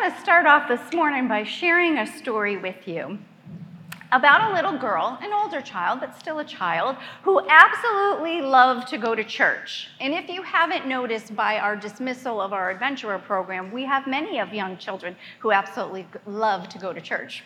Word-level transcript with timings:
want 0.00 0.14
to 0.14 0.20
start 0.22 0.46
off 0.46 0.66
this 0.66 0.94
morning 0.94 1.28
by 1.28 1.44
sharing 1.44 1.98
a 1.98 2.06
story 2.06 2.56
with 2.56 2.88
you 2.88 3.18
about 4.12 4.50
a 4.50 4.54
little 4.54 4.78
girl, 4.78 5.18
an 5.20 5.30
older 5.30 5.60
child, 5.60 6.00
but 6.00 6.18
still 6.18 6.38
a 6.38 6.44
child, 6.44 6.96
who 7.22 7.38
absolutely 7.50 8.40
loved 8.40 8.88
to 8.88 8.96
go 8.96 9.14
to 9.14 9.22
church. 9.22 9.88
And 10.00 10.14
if 10.14 10.30
you 10.30 10.42
haven't 10.42 10.86
noticed 10.86 11.36
by 11.36 11.58
our 11.58 11.76
dismissal 11.76 12.40
of 12.40 12.54
our 12.54 12.70
adventurer 12.70 13.18
program, 13.18 13.70
we 13.72 13.84
have 13.84 14.06
many 14.06 14.38
of 14.40 14.54
young 14.54 14.78
children 14.78 15.16
who 15.40 15.52
absolutely 15.52 16.06
love 16.24 16.70
to 16.70 16.78
go 16.78 16.94
to 16.94 17.00
church. 17.02 17.44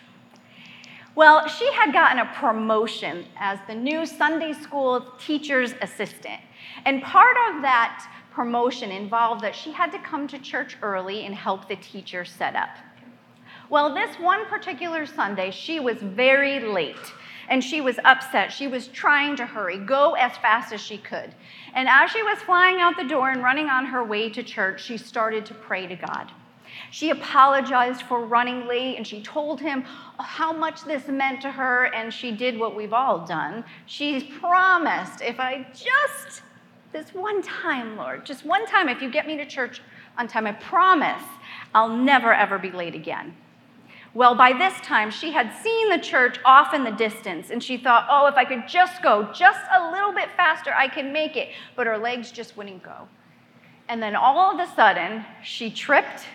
Well, 1.17 1.49
she 1.49 1.73
had 1.73 1.93
gotten 1.93 2.21
a 2.21 2.33
promotion 2.37 3.27
as 3.37 3.59
the 3.67 3.75
new 3.75 4.07
Sunday 4.07 4.53
school 4.53 5.05
teacher's 5.19 5.75
assistant. 5.83 6.41
And 6.85 7.03
part 7.03 7.37
of 7.49 7.63
that 7.63 8.09
promotion 8.35 8.91
involved 8.91 9.43
that 9.43 9.55
she 9.55 9.71
had 9.71 9.93
to 9.93 9.99
come 10.01 10.27
to 10.27 10.39
church 10.39 10.77
early 10.83 11.25
and 11.25 11.35
help 11.35 11.69
the 11.69 11.77
teacher 11.77 12.25
set 12.25 12.57
up. 12.57 12.71
Well, 13.71 13.95
this 13.95 14.17
one 14.17 14.45
particular 14.47 15.07
Sunday, 15.07 15.51
she 15.53 15.79
was 15.79 15.99
very 15.99 16.61
late 16.61 17.13
and 17.49 17.63
she 17.63 17.81
was 17.81 17.99
upset. 18.05 18.53
She 18.53 18.67
was 18.67 18.89
trying 18.89 19.37
to 19.37 19.47
hurry, 19.47 19.79
go 19.79 20.13
as 20.15 20.37
fast 20.39 20.73
as 20.73 20.81
she 20.81 20.99
could. 20.99 21.35
And 21.75 21.89
as 21.89 22.11
she 22.11 22.23
was 22.23 22.39
flying 22.39 22.81
out 22.81 22.97
the 22.97 23.05
door 23.05 23.31
and 23.31 23.43
running 23.43 23.69
on 23.69 23.87
her 23.87 24.03
way 24.03 24.29
to 24.31 24.43
church, 24.43 24.83
she 24.83 24.97
started 24.97 25.47
to 25.47 25.55
pray 25.55 25.87
to 25.87 25.97
God. 25.97 26.33
She 26.91 27.11
apologized 27.11 28.03
for 28.03 28.25
running 28.25 28.67
late 28.67 28.97
and 28.97 29.07
she 29.07 29.23
told 29.23 29.61
him 29.61 29.85
how 30.19 30.53
much 30.53 30.85
this 30.85 31.07
meant 31.07 31.41
to 31.43 31.51
her, 31.51 31.87
and 31.87 32.13
she 32.13 32.33
did 32.33 32.59
what 32.59 32.75
we've 32.75 32.93
all 32.93 33.25
done. 33.27 33.65
She 33.87 34.25
promised, 34.41 35.21
if 35.21 35.39
I 35.39 35.67
just 35.73 36.43
this 36.95 37.13
one 37.13 37.43
time, 37.43 37.97
Lord, 37.97 38.25
just 38.25 38.47
one 38.47 38.65
time, 38.67 38.89
if 38.89 39.03
you 39.03 39.11
get 39.11 39.27
me 39.27 39.37
to 39.37 39.45
church 39.45 39.83
on 40.17 40.29
time, 40.29 40.47
I 40.47 40.53
promise 40.53 41.25
I'll 41.75 41.95
never 41.95 42.33
ever 42.33 42.57
be 42.57 42.71
late 42.71 42.95
again. 42.95 43.37
Well, 44.15 44.37
by 44.37 44.53
this 44.53 44.81
time, 44.81 45.11
she 45.11 45.33
had 45.33 45.53
seen 45.61 45.89
the 45.89 45.99
church 45.99 46.39
off 46.45 46.73
in 46.73 46.85
the 46.85 46.93
distance, 46.93 47.51
and 47.51 47.61
she 47.61 47.77
thought, 47.77 48.07
oh, 48.09 48.29
if 48.29 48.37
I 48.37 48.45
could 48.45 48.69
just 48.69 49.03
go 49.03 49.29
just 49.33 49.59
a 49.77 49.91
little 49.91 50.13
bit 50.13 50.29
faster, 50.37 50.73
I 50.73 50.87
can 50.87 51.13
make 51.13 51.37
it. 51.37 51.49
But 51.75 51.89
her 51.89 51.99
legs 51.99 52.31
just 52.31 52.57
wouldn't 52.57 52.85
go. 52.85 53.09
And 53.89 54.01
then 54.01 54.15
all 54.15 54.53
of 54.53 54.61
a 54.61 54.73
sudden, 54.77 55.25
she 55.43 55.73
tripped 55.73 56.27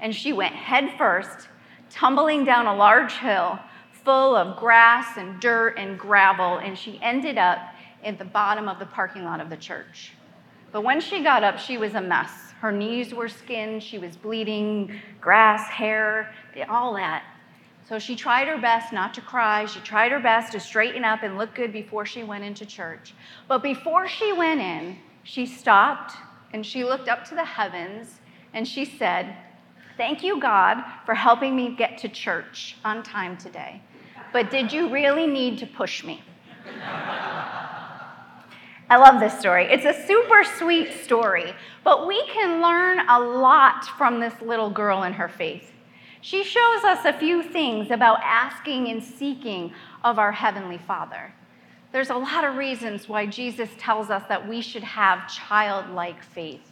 and 0.00 0.14
she 0.14 0.34
went 0.34 0.54
head 0.54 0.98
first, 0.98 1.48
tumbling 1.88 2.44
down 2.44 2.66
a 2.66 2.76
large 2.76 3.14
hill 3.14 3.58
full 4.04 4.36
of 4.36 4.58
grass 4.58 5.16
and 5.16 5.40
dirt 5.40 5.76
and 5.78 5.98
gravel, 5.98 6.58
and 6.58 6.78
she 6.78 7.00
ended 7.02 7.38
up 7.38 7.73
at 8.04 8.18
the 8.18 8.24
bottom 8.24 8.68
of 8.68 8.78
the 8.78 8.86
parking 8.86 9.24
lot 9.24 9.40
of 9.40 9.50
the 9.50 9.56
church. 9.56 10.12
But 10.72 10.82
when 10.82 11.00
she 11.00 11.22
got 11.22 11.44
up, 11.44 11.58
she 11.58 11.78
was 11.78 11.94
a 11.94 12.00
mess. 12.00 12.30
Her 12.60 12.72
knees 12.72 13.14
were 13.14 13.28
skinned, 13.28 13.82
she 13.82 13.98
was 13.98 14.16
bleeding, 14.16 15.00
grass, 15.20 15.68
hair, 15.68 16.34
all 16.68 16.94
that. 16.94 17.24
So 17.88 17.98
she 17.98 18.16
tried 18.16 18.48
her 18.48 18.58
best 18.58 18.92
not 18.92 19.12
to 19.14 19.20
cry. 19.20 19.66
She 19.66 19.80
tried 19.80 20.10
her 20.10 20.20
best 20.20 20.52
to 20.52 20.60
straighten 20.60 21.04
up 21.04 21.22
and 21.22 21.36
look 21.36 21.54
good 21.54 21.72
before 21.72 22.06
she 22.06 22.22
went 22.22 22.42
into 22.42 22.64
church. 22.64 23.14
But 23.46 23.62
before 23.62 24.08
she 24.08 24.32
went 24.32 24.60
in, 24.60 24.96
she 25.22 25.44
stopped 25.44 26.14
and 26.52 26.64
she 26.64 26.84
looked 26.84 27.08
up 27.08 27.24
to 27.26 27.34
the 27.34 27.44
heavens 27.44 28.20
and 28.54 28.66
she 28.66 28.84
said, 28.84 29.36
Thank 29.96 30.24
you, 30.24 30.40
God, 30.40 30.82
for 31.04 31.14
helping 31.14 31.54
me 31.54 31.76
get 31.76 31.98
to 31.98 32.08
church 32.08 32.76
on 32.84 33.02
time 33.02 33.36
today. 33.36 33.80
But 34.32 34.50
did 34.50 34.72
you 34.72 34.88
really 34.88 35.26
need 35.26 35.58
to 35.58 35.66
push 35.66 36.02
me? 36.02 36.22
I 38.94 38.96
love 38.96 39.18
this 39.18 39.36
story. 39.40 39.64
It's 39.64 39.84
a 39.84 40.06
super 40.06 40.44
sweet 40.44 40.92
story, 40.92 41.52
but 41.82 42.06
we 42.06 42.24
can 42.28 42.62
learn 42.62 43.00
a 43.08 43.18
lot 43.18 43.84
from 43.98 44.20
this 44.20 44.40
little 44.40 44.70
girl 44.70 45.02
and 45.02 45.16
her 45.16 45.26
faith. 45.28 45.72
She 46.20 46.44
shows 46.44 46.84
us 46.84 47.04
a 47.04 47.12
few 47.12 47.42
things 47.42 47.90
about 47.90 48.20
asking 48.22 48.86
and 48.86 49.02
seeking 49.02 49.72
of 50.04 50.20
our 50.20 50.30
Heavenly 50.30 50.78
Father. 50.78 51.34
There's 51.90 52.10
a 52.10 52.14
lot 52.14 52.44
of 52.44 52.54
reasons 52.54 53.08
why 53.08 53.26
Jesus 53.26 53.68
tells 53.78 54.10
us 54.10 54.22
that 54.28 54.48
we 54.48 54.60
should 54.60 54.84
have 54.84 55.28
childlike 55.28 56.22
faith. 56.22 56.70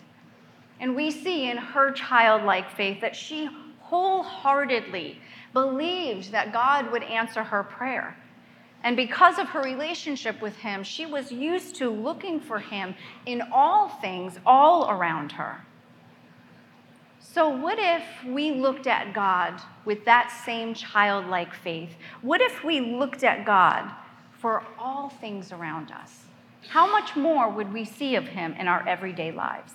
And 0.79 0.95
we 0.95 1.11
see 1.11 1.51
in 1.51 1.57
her 1.57 1.91
childlike 1.91 2.71
faith 2.77 3.01
that 3.01 3.17
she 3.17 3.49
wholeheartedly 3.81 5.19
believed 5.53 6.31
that 6.31 6.53
God 6.53 6.93
would 6.93 7.03
answer 7.03 7.43
her 7.43 7.65
prayer. 7.65 8.17
And 8.85 8.97
because 8.97 9.39
of 9.39 9.49
her 9.51 9.63
relationship 9.63 10.43
with 10.43 10.57
him, 10.57 10.83
she 10.83 11.07
was 11.07 11.31
used 11.31 11.77
to 11.77 11.89
looking 11.89 12.41
for 12.41 12.59
him 12.59 12.95
in 13.27 13.43
all 13.53 13.89
things, 13.89 14.39
all 14.45 14.91
around 14.91 15.33
her. 15.33 15.65
So, 17.21 17.49
what 17.49 17.79
if 17.79 18.03
we 18.27 18.51
looked 18.51 18.87
at 18.87 19.15
God 19.15 19.61
with 19.85 20.05
that 20.05 20.31
same 20.45 20.75
childlike 20.75 21.55
faith? 21.55 21.95
What 22.21 22.41
if 22.41 22.63
we 22.65 22.81
looked 22.81 23.25
at 23.25 23.47
God 23.47 23.91
for 24.39 24.65
all 24.79 25.09
things 25.09 25.53
around 25.53 25.93
us? 25.93 26.25
How 26.69 26.91
much 26.91 27.17
more 27.17 27.49
would 27.49 27.73
we 27.73 27.85
see 27.85 28.17
of 28.17 28.27
him 28.27 28.53
in 28.59 28.69
our 28.69 28.87
everyday 28.87 29.33
lives? 29.33 29.73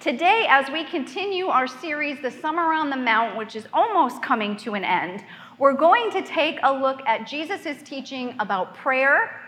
Today, 0.00 0.46
as 0.48 0.70
we 0.70 0.84
continue 0.84 1.48
our 1.48 1.66
series, 1.66 2.20
The 2.22 2.30
Summer 2.30 2.72
on 2.72 2.88
the 2.88 2.96
Mount, 2.96 3.36
which 3.36 3.56
is 3.56 3.66
almost 3.72 4.22
coming 4.22 4.56
to 4.58 4.74
an 4.74 4.84
end, 4.84 5.24
we're 5.58 5.72
going 5.72 6.10
to 6.12 6.22
take 6.22 6.58
a 6.62 6.72
look 6.72 7.00
at 7.06 7.26
Jesus' 7.26 7.82
teaching 7.82 8.34
about 8.38 8.74
prayer 8.76 9.40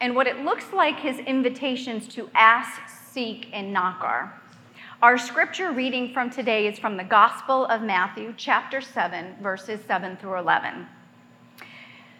and 0.00 0.14
what 0.14 0.26
it 0.26 0.40
looks 0.40 0.72
like 0.72 0.98
his 0.98 1.18
invitations 1.20 2.08
to 2.08 2.28
ask, 2.34 2.80
seek, 3.12 3.48
and 3.52 3.72
knock 3.72 4.00
are. 4.02 4.40
Our 5.02 5.16
scripture 5.16 5.70
reading 5.70 6.12
from 6.12 6.30
today 6.30 6.66
is 6.66 6.78
from 6.78 6.96
the 6.96 7.04
Gospel 7.04 7.66
of 7.66 7.82
Matthew, 7.82 8.34
chapter 8.36 8.80
7, 8.80 9.36
verses 9.40 9.80
7 9.86 10.16
through 10.16 10.38
11. 10.38 10.86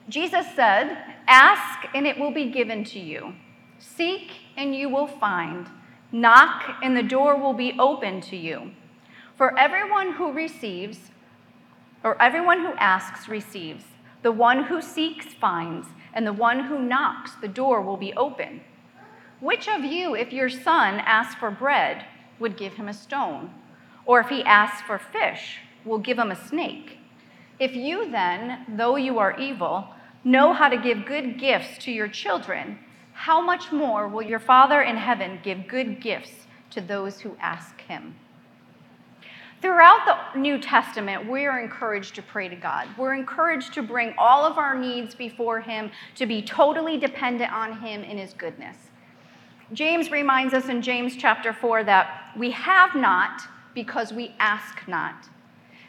Jesus 0.08 0.46
said, 0.54 0.96
Ask, 1.26 1.88
and 1.94 2.06
it 2.06 2.18
will 2.18 2.32
be 2.32 2.50
given 2.50 2.84
to 2.84 3.00
you. 3.00 3.34
Seek, 3.78 4.30
and 4.56 4.74
you 4.74 4.88
will 4.88 5.08
find. 5.08 5.66
Knock, 6.12 6.76
and 6.82 6.96
the 6.96 7.02
door 7.02 7.36
will 7.36 7.54
be 7.54 7.74
open 7.78 8.20
to 8.20 8.36
you. 8.36 8.70
For 9.36 9.58
everyone 9.58 10.12
who 10.12 10.32
receives, 10.32 11.10
or 12.02 12.20
everyone 12.20 12.60
who 12.60 12.72
asks 12.74 13.28
receives, 13.28 13.84
the 14.22 14.32
one 14.32 14.64
who 14.64 14.80
seeks 14.80 15.26
finds, 15.26 15.88
and 16.12 16.26
the 16.26 16.32
one 16.32 16.64
who 16.64 16.78
knocks, 16.78 17.32
the 17.40 17.48
door 17.48 17.82
will 17.82 17.96
be 17.96 18.12
open. 18.14 18.60
Which 19.40 19.68
of 19.68 19.84
you, 19.84 20.14
if 20.14 20.32
your 20.32 20.48
son 20.48 20.94
asks 21.00 21.34
for 21.34 21.50
bread, 21.50 22.06
would 22.38 22.56
give 22.56 22.74
him 22.74 22.88
a 22.88 22.94
stone? 22.94 23.50
Or 24.04 24.20
if 24.20 24.28
he 24.28 24.42
asks 24.42 24.80
for 24.82 24.98
fish, 24.98 25.58
will 25.84 25.98
give 25.98 26.18
him 26.18 26.30
a 26.30 26.48
snake? 26.48 26.98
If 27.58 27.74
you 27.74 28.10
then, 28.10 28.64
though 28.76 28.96
you 28.96 29.18
are 29.18 29.38
evil, 29.38 29.88
know 30.24 30.52
how 30.52 30.68
to 30.68 30.76
give 30.76 31.06
good 31.06 31.38
gifts 31.38 31.78
to 31.84 31.92
your 31.92 32.08
children, 32.08 32.78
how 33.12 33.40
much 33.40 33.72
more 33.72 34.08
will 34.08 34.22
your 34.22 34.38
Father 34.38 34.82
in 34.82 34.96
heaven 34.96 35.40
give 35.42 35.68
good 35.68 36.00
gifts 36.00 36.46
to 36.70 36.80
those 36.80 37.20
who 37.20 37.36
ask 37.40 37.80
him? 37.80 38.14
Throughout 39.62 40.32
the 40.34 40.38
New 40.38 40.60
Testament, 40.60 41.28
we 41.28 41.46
are 41.46 41.58
encouraged 41.58 42.14
to 42.16 42.22
pray 42.22 42.48
to 42.48 42.56
God. 42.56 42.88
We're 42.98 43.14
encouraged 43.14 43.72
to 43.74 43.82
bring 43.82 44.14
all 44.18 44.44
of 44.44 44.58
our 44.58 44.78
needs 44.78 45.14
before 45.14 45.60
Him, 45.60 45.90
to 46.16 46.26
be 46.26 46.42
totally 46.42 46.98
dependent 46.98 47.52
on 47.52 47.80
Him 47.80 48.02
in 48.02 48.18
His 48.18 48.34
goodness. 48.34 48.76
James 49.72 50.10
reminds 50.10 50.54
us 50.54 50.68
in 50.68 50.82
James 50.82 51.16
chapter 51.16 51.52
4 51.52 51.84
that 51.84 52.32
we 52.36 52.50
have 52.52 52.94
not 52.94 53.42
because 53.74 54.12
we 54.12 54.34
ask 54.38 54.86
not. 54.86 55.28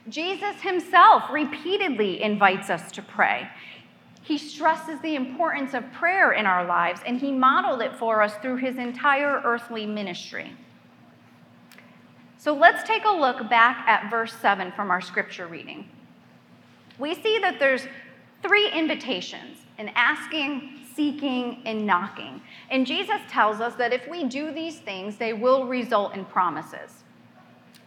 Jesus 0.09 0.61
himself 0.61 1.23
repeatedly 1.31 2.21
invites 2.23 2.69
us 2.69 2.91
to 2.93 3.01
pray. 3.01 3.49
He 4.23 4.37
stresses 4.37 4.99
the 5.01 5.15
importance 5.15 5.73
of 5.73 5.91
prayer 5.91 6.31
in 6.31 6.45
our 6.45 6.65
lives, 6.65 7.01
and 7.05 7.19
he 7.19 7.31
modeled 7.31 7.81
it 7.81 7.95
for 7.95 8.21
us 8.21 8.33
through 8.41 8.57
his 8.57 8.77
entire 8.77 9.41
earthly 9.43 9.85
ministry. 9.85 10.53
So 12.37 12.53
let's 12.53 12.83
take 12.83 13.03
a 13.05 13.11
look 13.11 13.49
back 13.49 13.87
at 13.87 14.09
verse 14.09 14.33
7 14.33 14.71
from 14.73 14.91
our 14.91 15.01
scripture 15.01 15.47
reading. 15.47 15.89
We 16.99 17.15
see 17.15 17.39
that 17.39 17.59
there's 17.59 17.87
three 18.43 18.69
invitations 18.71 19.57
in 19.77 19.89
asking, 19.89 20.81
seeking, 20.95 21.61
and 21.65 21.85
knocking. 21.85 22.41
And 22.69 22.85
Jesus 22.85 23.19
tells 23.29 23.59
us 23.59 23.75
that 23.75 23.93
if 23.93 24.07
we 24.07 24.23
do 24.23 24.51
these 24.51 24.79
things, 24.79 25.17
they 25.17 25.33
will 25.33 25.65
result 25.65 26.13
in 26.15 26.25
promises. 26.25 27.03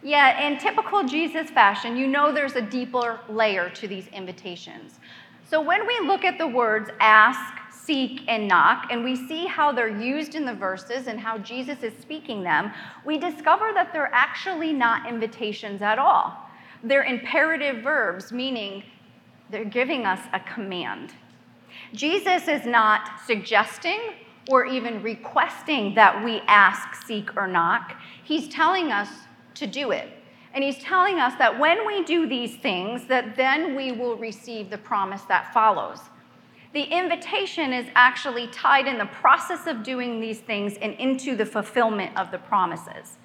Yet, 0.03 0.41
in 0.41 0.57
typical 0.57 1.03
Jesus 1.03 1.49
fashion, 1.49 1.95
you 1.95 2.07
know 2.07 2.33
there's 2.33 2.55
a 2.55 2.61
deeper 2.61 3.19
layer 3.29 3.69
to 3.69 3.87
these 3.87 4.07
invitations. 4.07 4.99
So 5.47 5.61
when 5.61 5.85
we 5.85 5.99
look 5.99 6.23
at 6.23 6.37
the 6.37 6.47
words 6.47 6.89
ask, 6.99 7.60
seek, 7.85 8.21
and 8.27 8.47
knock, 8.47 8.87
and 8.91 9.03
we 9.03 9.15
see 9.15 9.45
how 9.45 9.71
they're 9.71 10.01
used 10.01 10.35
in 10.35 10.45
the 10.45 10.53
verses 10.53 11.07
and 11.07 11.19
how 11.19 11.37
Jesus 11.39 11.83
is 11.83 11.93
speaking 12.01 12.43
them, 12.43 12.71
we 13.05 13.17
discover 13.17 13.71
that 13.73 13.91
they're 13.93 14.13
actually 14.13 14.73
not 14.73 15.07
invitations 15.07 15.81
at 15.81 15.99
all. 15.99 16.37
They're 16.83 17.03
imperative 17.03 17.83
verbs, 17.83 18.31
meaning 18.31 18.83
they're 19.49 19.65
giving 19.65 20.05
us 20.05 20.19
a 20.33 20.39
command. 20.39 21.13
Jesus 21.93 22.47
is 22.47 22.65
not 22.65 23.19
suggesting 23.25 23.99
or 24.49 24.65
even 24.65 25.01
requesting 25.03 25.93
that 25.95 26.23
we 26.23 26.41
ask, 26.47 27.05
seek, 27.05 27.35
or 27.37 27.47
knock. 27.47 27.95
He's 28.23 28.47
telling 28.47 28.91
us 28.91 29.09
to 29.55 29.67
do 29.67 29.91
it. 29.91 30.09
And 30.53 30.63
he's 30.63 30.79
telling 30.79 31.19
us 31.19 31.33
that 31.37 31.57
when 31.57 31.85
we 31.87 32.03
do 32.03 32.27
these 32.27 32.57
things, 32.57 33.05
that 33.07 33.35
then 33.35 33.75
we 33.75 33.91
will 33.91 34.17
receive 34.17 34.69
the 34.69 34.77
promise 34.77 35.21
that 35.23 35.53
follows. 35.53 35.99
The 36.73 36.83
invitation 36.83 37.73
is 37.73 37.87
actually 37.95 38.47
tied 38.47 38.87
in 38.87 38.97
the 38.97 39.05
process 39.05 39.67
of 39.67 39.83
doing 39.83 40.21
these 40.21 40.39
things 40.39 40.77
and 40.81 40.93
into 40.93 41.35
the 41.35 41.45
fulfillment 41.45 42.17
of 42.17 42.31
the 42.31 42.37
promises. 42.37 43.17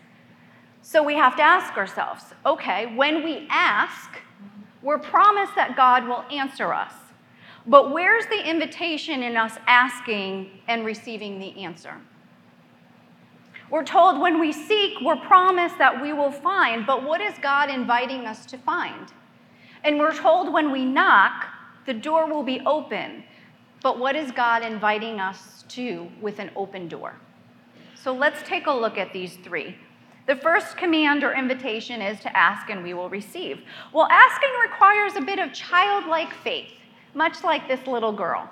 So 0.82 1.02
we 1.02 1.14
have 1.14 1.37
to 1.37 1.43
ask 1.43 1.76
ourselves 1.76 2.25
okay, 2.44 2.87
when 2.94 3.22
we 3.25 3.46
ask, 3.50 4.19
we're 4.82 4.98
promised 4.98 5.54
that 5.56 5.76
God 5.76 6.06
will 6.06 6.25
answer 6.31 6.72
us. 6.72 6.93
But 7.66 7.93
where's 7.93 8.26
the 8.26 8.48
invitation 8.48 9.22
in 9.22 9.37
us 9.37 9.58
asking 9.66 10.50
and 10.69 10.84
receiving 10.84 11.40
the 11.40 11.64
answer? 11.64 11.94
We're 13.70 13.84
told 13.84 14.20
when 14.20 14.38
we 14.38 14.52
seek, 14.52 15.00
we're 15.00 15.16
promised 15.16 15.76
that 15.78 16.00
we 16.00 16.12
will 16.12 16.31
find, 16.31 16.87
but 16.87 17.02
what 17.02 17.20
is 17.20 17.34
God 17.42 17.69
inviting 17.69 18.26
us 18.26 18.46
to 18.46 18.58
find? 18.58 19.12
And 19.82 19.99
we're 19.99 20.14
told 20.14 20.52
when 20.52 20.70
we 20.70 20.84
knock, 20.84 21.46
the 21.84 21.94
door 21.94 22.32
will 22.32 22.44
be 22.44 22.60
open. 22.64 23.25
But 23.87 24.00
what 24.00 24.17
is 24.17 24.33
God 24.33 24.65
inviting 24.65 25.21
us 25.21 25.65
to 25.69 26.09
with 26.21 26.41
an 26.41 26.50
open 26.56 26.88
door? 26.88 27.15
So 27.94 28.12
let's 28.12 28.43
take 28.43 28.67
a 28.67 28.73
look 28.73 28.99
at 28.99 29.12
these 29.12 29.37
three. 29.44 29.77
The 30.27 30.35
first 30.35 30.77
command 30.77 31.23
or 31.23 31.33
invitation 31.33 32.03
is 32.03 32.19
to 32.23 32.37
ask 32.37 32.69
and 32.69 32.83
we 32.83 32.94
will 32.94 33.09
receive. 33.09 33.61
Well, 33.93 34.09
asking 34.11 34.50
requires 34.61 35.15
a 35.15 35.21
bit 35.21 35.38
of 35.38 35.53
childlike 35.53 36.35
faith, 36.43 36.73
much 37.15 37.44
like 37.44 37.69
this 37.69 37.87
little 37.87 38.11
girl. 38.11 38.50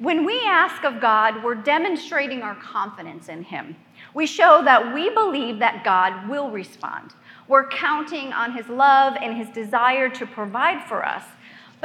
When 0.00 0.26
we 0.26 0.38
ask 0.44 0.84
of 0.84 1.00
God, 1.00 1.42
we're 1.42 1.54
demonstrating 1.54 2.42
our 2.42 2.56
confidence 2.56 3.30
in 3.30 3.42
Him. 3.42 3.74
We 4.12 4.26
show 4.26 4.60
that 4.64 4.92
we 4.92 5.08
believe 5.08 5.60
that 5.60 5.82
God 5.82 6.28
will 6.28 6.50
respond. 6.50 7.14
We're 7.48 7.68
counting 7.68 8.34
on 8.34 8.52
His 8.52 8.68
love 8.68 9.16
and 9.18 9.34
His 9.34 9.48
desire 9.48 10.10
to 10.10 10.26
provide 10.26 10.86
for 10.86 11.06
us. 11.06 11.24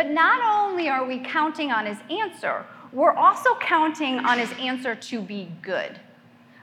But 0.01 0.09
not 0.09 0.41
only 0.41 0.89
are 0.89 1.05
we 1.05 1.19
counting 1.19 1.71
on 1.71 1.85
His 1.85 1.99
answer, 2.09 2.65
we're 2.91 3.13
also 3.13 3.53
counting 3.59 4.17
on 4.17 4.39
His 4.39 4.51
answer 4.53 4.95
to 4.95 5.21
be 5.21 5.51
good. 5.61 5.99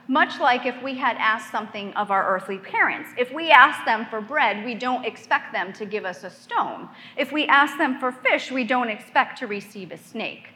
Much 0.09 0.41
like 0.41 0.67
if 0.67 0.83
we 0.83 0.97
had 0.97 1.17
asked 1.19 1.53
something 1.53 1.93
of 1.93 2.11
our 2.11 2.35
earthly 2.35 2.59
parents. 2.59 3.11
If 3.17 3.33
we 3.33 3.53
ask 3.53 3.85
them 3.85 4.07
for 4.11 4.21
bread, 4.21 4.65
we 4.65 4.75
don't 4.75 5.05
expect 5.05 5.53
them 5.53 5.73
to 5.75 5.87
give 5.87 6.05
us 6.05 6.25
a 6.25 6.31
stone. 6.31 6.89
If 7.17 7.31
we 7.31 7.47
ask 7.47 7.79
them 7.79 8.01
for 8.01 8.11
fish, 8.11 8.51
we 8.51 8.65
don't 8.65 8.89
expect 8.89 9.39
to 9.39 9.47
receive 9.47 9.93
a 9.93 9.99
snake. 9.99 10.49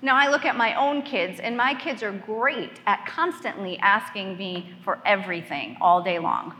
Now, 0.00 0.16
I 0.16 0.30
look 0.30 0.46
at 0.46 0.56
my 0.56 0.74
own 0.76 1.02
kids, 1.02 1.40
and 1.40 1.58
my 1.58 1.74
kids 1.74 2.02
are 2.02 2.12
great 2.12 2.80
at 2.86 3.04
constantly 3.04 3.76
asking 3.80 4.38
me 4.38 4.74
for 4.82 4.98
everything 5.04 5.76
all 5.82 6.02
day 6.02 6.18
long. 6.18 6.54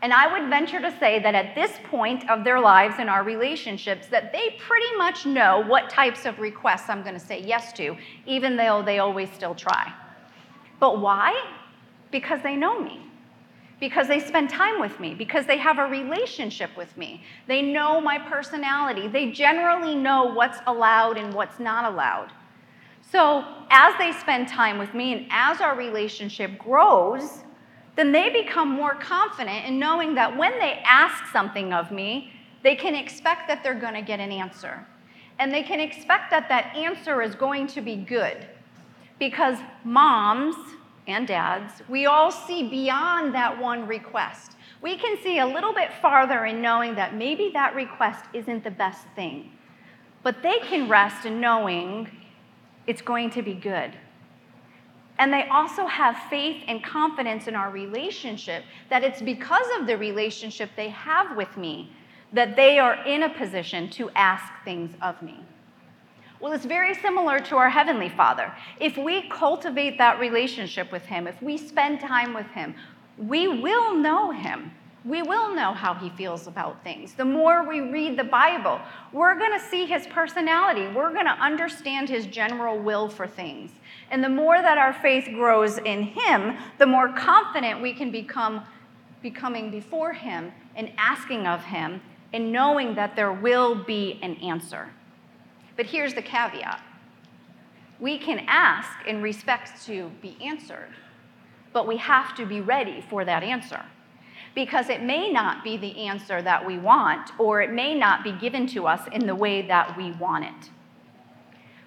And 0.00 0.12
I 0.12 0.32
would 0.32 0.48
venture 0.48 0.80
to 0.80 0.96
say 0.98 1.18
that 1.20 1.34
at 1.34 1.54
this 1.54 1.72
point 1.90 2.28
of 2.30 2.44
their 2.44 2.60
lives 2.60 2.96
and 2.98 3.10
our 3.10 3.24
relationships, 3.24 4.06
that 4.08 4.32
they 4.32 4.56
pretty 4.58 4.96
much 4.96 5.26
know 5.26 5.64
what 5.66 5.90
types 5.90 6.24
of 6.24 6.38
requests 6.38 6.88
I'm 6.88 7.02
going 7.02 7.14
to 7.14 7.20
say 7.20 7.40
yes 7.40 7.72
to, 7.74 7.96
even 8.24 8.56
though 8.56 8.82
they 8.82 9.00
always 9.00 9.30
still 9.32 9.54
try. 9.54 9.92
But 10.78 11.00
why? 11.00 11.44
Because 12.12 12.40
they 12.42 12.54
know 12.54 12.80
me 12.80 13.08
because 13.80 14.08
they 14.08 14.18
spend 14.18 14.50
time 14.50 14.80
with 14.80 14.98
me, 14.98 15.14
because 15.14 15.46
they 15.46 15.56
have 15.56 15.78
a 15.78 15.86
relationship 15.86 16.76
with 16.76 16.96
me. 16.96 17.22
They 17.46 17.62
know 17.62 18.00
my 18.00 18.18
personality. 18.18 19.06
They 19.06 19.30
generally 19.30 19.94
know 19.94 20.24
what's 20.24 20.58
allowed 20.66 21.16
and 21.16 21.32
what's 21.32 21.60
not 21.60 21.84
allowed. 21.84 22.32
So, 23.10 23.44
as 23.70 23.94
they 23.98 24.12
spend 24.12 24.48
time 24.48 24.78
with 24.78 24.94
me 24.94 25.12
and 25.14 25.26
as 25.30 25.60
our 25.60 25.76
relationship 25.76 26.58
grows, 26.58 27.44
then 27.98 28.12
they 28.12 28.28
become 28.28 28.68
more 28.68 28.94
confident 28.94 29.66
in 29.66 29.78
knowing 29.78 30.14
that 30.14 30.36
when 30.36 30.52
they 30.60 30.80
ask 30.84 31.32
something 31.32 31.72
of 31.72 31.90
me, 31.90 32.32
they 32.62 32.76
can 32.76 32.94
expect 32.94 33.48
that 33.48 33.64
they're 33.64 33.74
going 33.74 33.94
to 33.94 34.02
get 34.02 34.20
an 34.20 34.30
answer. 34.30 34.86
And 35.40 35.52
they 35.52 35.64
can 35.64 35.80
expect 35.80 36.30
that 36.30 36.48
that 36.48 36.76
answer 36.76 37.22
is 37.22 37.34
going 37.34 37.66
to 37.68 37.80
be 37.80 37.96
good. 37.96 38.46
Because 39.18 39.58
moms, 39.82 40.54
and 41.08 41.26
dads, 41.26 41.82
we 41.88 42.06
all 42.06 42.30
see 42.30 42.68
beyond 42.68 43.34
that 43.34 43.58
one 43.58 43.86
request. 43.88 44.52
We 44.80 44.96
can 44.96 45.18
see 45.22 45.40
a 45.40 45.46
little 45.46 45.72
bit 45.72 45.90
farther 46.00 46.44
in 46.44 46.62
knowing 46.62 46.94
that 46.94 47.16
maybe 47.16 47.50
that 47.54 47.74
request 47.74 48.26
isn't 48.32 48.62
the 48.62 48.70
best 48.70 49.06
thing. 49.16 49.50
But 50.22 50.42
they 50.42 50.58
can 50.60 50.88
rest 50.88 51.24
in 51.24 51.40
knowing 51.40 52.10
it's 52.86 53.02
going 53.02 53.30
to 53.30 53.42
be 53.42 53.54
good. 53.54 53.96
And 55.18 55.32
they 55.32 55.48
also 55.48 55.86
have 55.86 56.16
faith 56.30 56.62
and 56.68 56.82
confidence 56.82 57.48
in 57.48 57.56
our 57.56 57.70
relationship 57.70 58.64
that 58.88 59.02
it's 59.02 59.20
because 59.20 59.66
of 59.78 59.86
the 59.86 59.96
relationship 59.96 60.70
they 60.76 60.90
have 60.90 61.36
with 61.36 61.56
me 61.56 61.92
that 62.32 62.56
they 62.56 62.78
are 62.78 63.02
in 63.04 63.24
a 63.24 63.28
position 63.28 63.88
to 63.90 64.10
ask 64.10 64.52
things 64.64 64.94
of 65.02 65.20
me. 65.22 65.40
Well, 66.40 66.52
it's 66.52 66.64
very 66.64 66.94
similar 66.94 67.40
to 67.40 67.56
our 67.56 67.70
Heavenly 67.70 68.10
Father. 68.10 68.52
If 68.78 68.96
we 68.96 69.28
cultivate 69.28 69.98
that 69.98 70.20
relationship 70.20 70.92
with 70.92 71.04
Him, 71.04 71.26
if 71.26 71.40
we 71.42 71.58
spend 71.58 72.00
time 72.00 72.32
with 72.32 72.46
Him, 72.48 72.76
we 73.16 73.48
will 73.48 73.94
know 73.94 74.30
Him. 74.30 74.70
We 75.08 75.22
will 75.22 75.54
know 75.54 75.72
how 75.72 75.94
He 75.94 76.10
feels 76.10 76.46
about 76.46 76.84
things. 76.84 77.14
The 77.14 77.24
more 77.24 77.66
we 77.66 77.80
read 77.80 78.18
the 78.18 78.24
Bible, 78.24 78.78
we're 79.12 79.38
going 79.38 79.58
to 79.58 79.64
see 79.64 79.86
His 79.86 80.06
personality. 80.06 80.86
We're 80.94 81.14
going 81.14 81.24
to 81.24 81.32
understand 81.32 82.10
His 82.10 82.26
general 82.26 82.78
will 82.78 83.08
for 83.08 83.26
things. 83.26 83.70
And 84.10 84.22
the 84.22 84.28
more 84.28 84.60
that 84.60 84.76
our 84.76 84.92
faith 84.92 85.24
grows 85.32 85.78
in 85.78 86.02
Him, 86.02 86.58
the 86.76 86.86
more 86.86 87.10
confident 87.12 87.80
we 87.80 87.94
can 87.94 88.10
become 88.10 88.64
becoming 89.22 89.70
before 89.70 90.12
Him 90.12 90.52
and 90.76 90.92
asking 90.98 91.46
of 91.46 91.64
Him 91.64 92.02
and 92.32 92.52
knowing 92.52 92.94
that 92.94 93.16
there 93.16 93.32
will 93.32 93.74
be 93.74 94.18
an 94.22 94.34
answer. 94.36 94.90
But 95.76 95.86
here's 95.86 96.14
the 96.14 96.22
caveat 96.22 96.82
we 98.00 98.18
can 98.18 98.44
ask 98.46 99.06
in 99.06 99.22
respect 99.22 99.84
to 99.86 100.10
be 100.22 100.36
answered, 100.40 100.90
but 101.72 101.86
we 101.86 101.96
have 101.96 102.36
to 102.36 102.46
be 102.46 102.60
ready 102.60 103.00
for 103.08 103.24
that 103.24 103.42
answer. 103.42 103.84
Because 104.58 104.88
it 104.88 105.04
may 105.04 105.30
not 105.30 105.62
be 105.62 105.76
the 105.76 105.96
answer 106.08 106.42
that 106.42 106.66
we 106.66 106.78
want, 106.78 107.30
or 107.38 107.62
it 107.62 107.70
may 107.70 107.94
not 107.94 108.24
be 108.24 108.32
given 108.32 108.66
to 108.74 108.88
us 108.88 109.00
in 109.12 109.24
the 109.24 109.36
way 109.36 109.62
that 109.62 109.96
we 109.96 110.10
want 110.10 110.46
it. 110.46 110.70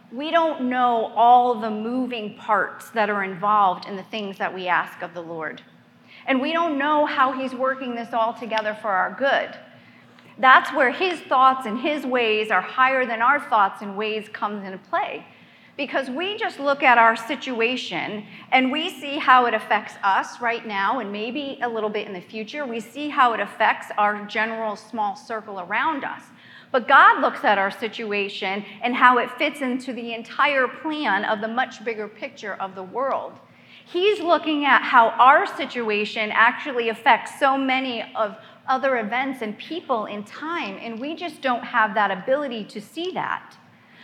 We 0.09 0.31
don't 0.31 0.69
know 0.69 1.11
all 1.13 1.59
the 1.59 1.69
moving 1.69 2.37
parts 2.37 2.89
that 2.91 3.09
are 3.09 3.25
involved 3.25 3.89
in 3.89 3.97
the 3.97 4.03
things 4.03 4.37
that 4.37 4.55
we 4.55 4.69
ask 4.69 5.01
of 5.01 5.13
the 5.13 5.21
Lord. 5.21 5.61
And 6.25 6.39
we 6.39 6.53
don't 6.53 6.77
know 6.77 7.05
how 7.05 7.33
He's 7.33 7.53
working 7.53 7.93
this 7.93 8.13
all 8.13 8.33
together 8.33 8.73
for 8.81 8.91
our 8.91 9.13
good. 9.19 9.53
That's 10.37 10.71
where 10.73 10.91
his 10.91 11.19
thoughts 11.19 11.65
and 11.65 11.77
his 11.77 12.05
ways 12.05 12.51
are 12.51 12.61
higher 12.61 13.05
than 13.05 13.21
our 13.21 13.41
thoughts 13.49 13.81
and 13.81 13.97
ways 13.97 14.29
comes 14.29 14.63
into 14.63 14.77
play. 14.77 15.25
Because 15.77 16.09
we 16.09 16.37
just 16.37 16.59
look 16.59 16.83
at 16.83 16.97
our 16.97 17.15
situation 17.15 18.25
and 18.51 18.71
we 18.71 18.89
see 18.89 19.17
how 19.17 19.45
it 19.45 19.53
affects 19.53 19.93
us 20.03 20.41
right 20.41 20.67
now 20.67 20.99
and 20.99 21.11
maybe 21.11 21.57
a 21.61 21.69
little 21.69 21.89
bit 21.89 22.07
in 22.07 22.13
the 22.13 22.21
future. 22.21 22.65
We 22.65 22.79
see 22.79 23.09
how 23.09 23.33
it 23.33 23.39
affects 23.39 23.87
our 23.97 24.25
general 24.25 24.75
small 24.75 25.15
circle 25.15 25.59
around 25.61 26.03
us. 26.03 26.23
But 26.71 26.87
God 26.87 27.21
looks 27.21 27.43
at 27.43 27.57
our 27.57 27.71
situation 27.71 28.63
and 28.81 28.95
how 28.95 29.17
it 29.17 29.29
fits 29.37 29.61
into 29.61 29.93
the 29.93 30.13
entire 30.13 30.67
plan 30.67 31.25
of 31.25 31.41
the 31.41 31.47
much 31.47 31.83
bigger 31.83 32.07
picture 32.07 32.53
of 32.55 32.75
the 32.75 32.83
world. 32.83 33.33
He's 33.85 34.21
looking 34.21 34.65
at 34.65 34.81
how 34.81 35.09
our 35.09 35.45
situation 35.45 36.31
actually 36.31 36.89
affects 36.89 37.39
so 37.39 37.57
many 37.57 38.03
of 38.15 38.37
other 38.67 38.99
events 38.99 39.41
and 39.41 39.57
people 39.57 40.05
in 40.05 40.23
time, 40.23 40.77
and 40.81 40.99
we 40.99 41.15
just 41.15 41.41
don't 41.41 41.63
have 41.63 41.93
that 41.95 42.09
ability 42.09 42.63
to 42.65 42.79
see 42.79 43.11
that. 43.11 43.57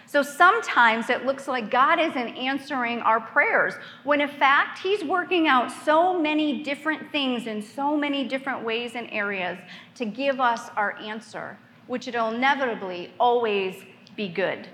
So 0.08 0.22
sometimes 0.22 1.10
it 1.10 1.26
looks 1.26 1.50
like 1.50 1.70
God 1.70 2.00
isn't 2.00 2.38
answering 2.38 3.02
our 3.02 3.20
prayers, 3.20 3.74
when 4.06 4.22
in 4.22 4.30
fact, 4.30 4.80
He's 4.80 5.04
working 5.04 5.48
out 5.48 5.70
so 5.70 6.18
many 6.18 6.64
different 6.64 7.12
things 7.12 7.46
in 7.46 7.62
so 7.62 7.98
many 7.98 8.26
different 8.26 8.64
ways 8.64 8.94
and 8.96 9.10
areas 9.12 9.58
to 9.96 10.06
give 10.06 10.40
us 10.40 10.70
our 10.78 10.98
answer, 10.98 11.58
which 11.88 12.08
it'll 12.08 12.30
inevitably 12.30 13.12
always 13.20 13.84
be 14.16 14.30
good. 14.30 14.70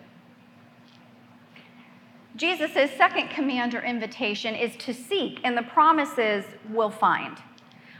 Jesus' 2.36 2.92
second 2.96 3.30
command 3.30 3.74
or 3.74 3.82
invitation 3.82 4.54
is 4.54 4.76
to 4.78 4.94
seek, 4.94 5.40
and 5.44 5.58
the 5.58 5.64
promises 5.64 6.46
will 6.70 6.92
find. 6.92 7.38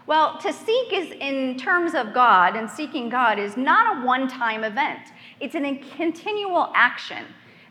Well, 0.06 0.38
to 0.40 0.52
seek 0.52 0.92
is 0.92 1.12
in 1.20 1.58
terms 1.58 1.94
of 1.94 2.14
God 2.14 2.58
and 2.58 2.70
seeking 2.70 3.08
God 3.08 3.40
is 3.40 3.56
not 3.56 3.98
a 3.98 4.06
one 4.06 4.28
time 4.28 4.64
event, 4.64 5.00
it's 5.40 5.56
an, 5.56 5.66
a 5.66 5.78
continual 5.96 6.72
action. 6.76 7.26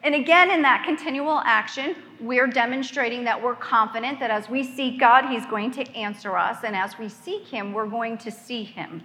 And 0.04 0.16
again, 0.16 0.50
in 0.50 0.62
that 0.62 0.84
continual 0.84 1.40
action, 1.44 1.94
we're 2.20 2.48
demonstrating 2.48 3.22
that 3.24 3.40
we're 3.40 3.54
confident 3.54 4.18
that 4.18 4.30
as 4.30 4.48
we 4.48 4.64
seek 4.64 4.98
God, 4.98 5.28
He's 5.28 5.46
going 5.46 5.70
to 5.72 5.88
answer 5.94 6.36
us. 6.36 6.64
And 6.64 6.74
as 6.74 6.98
we 6.98 7.08
seek 7.08 7.46
Him, 7.46 7.72
we're 7.72 7.86
going 7.86 8.18
to 8.18 8.30
see 8.30 8.64
Him. 8.64 9.02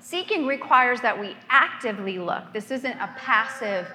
Seeking 0.00 0.46
requires 0.46 1.00
that 1.02 1.18
we 1.18 1.36
actively 1.48 2.18
look. 2.18 2.52
This 2.52 2.72
isn't 2.72 2.98
a 2.98 3.14
passive 3.16 3.86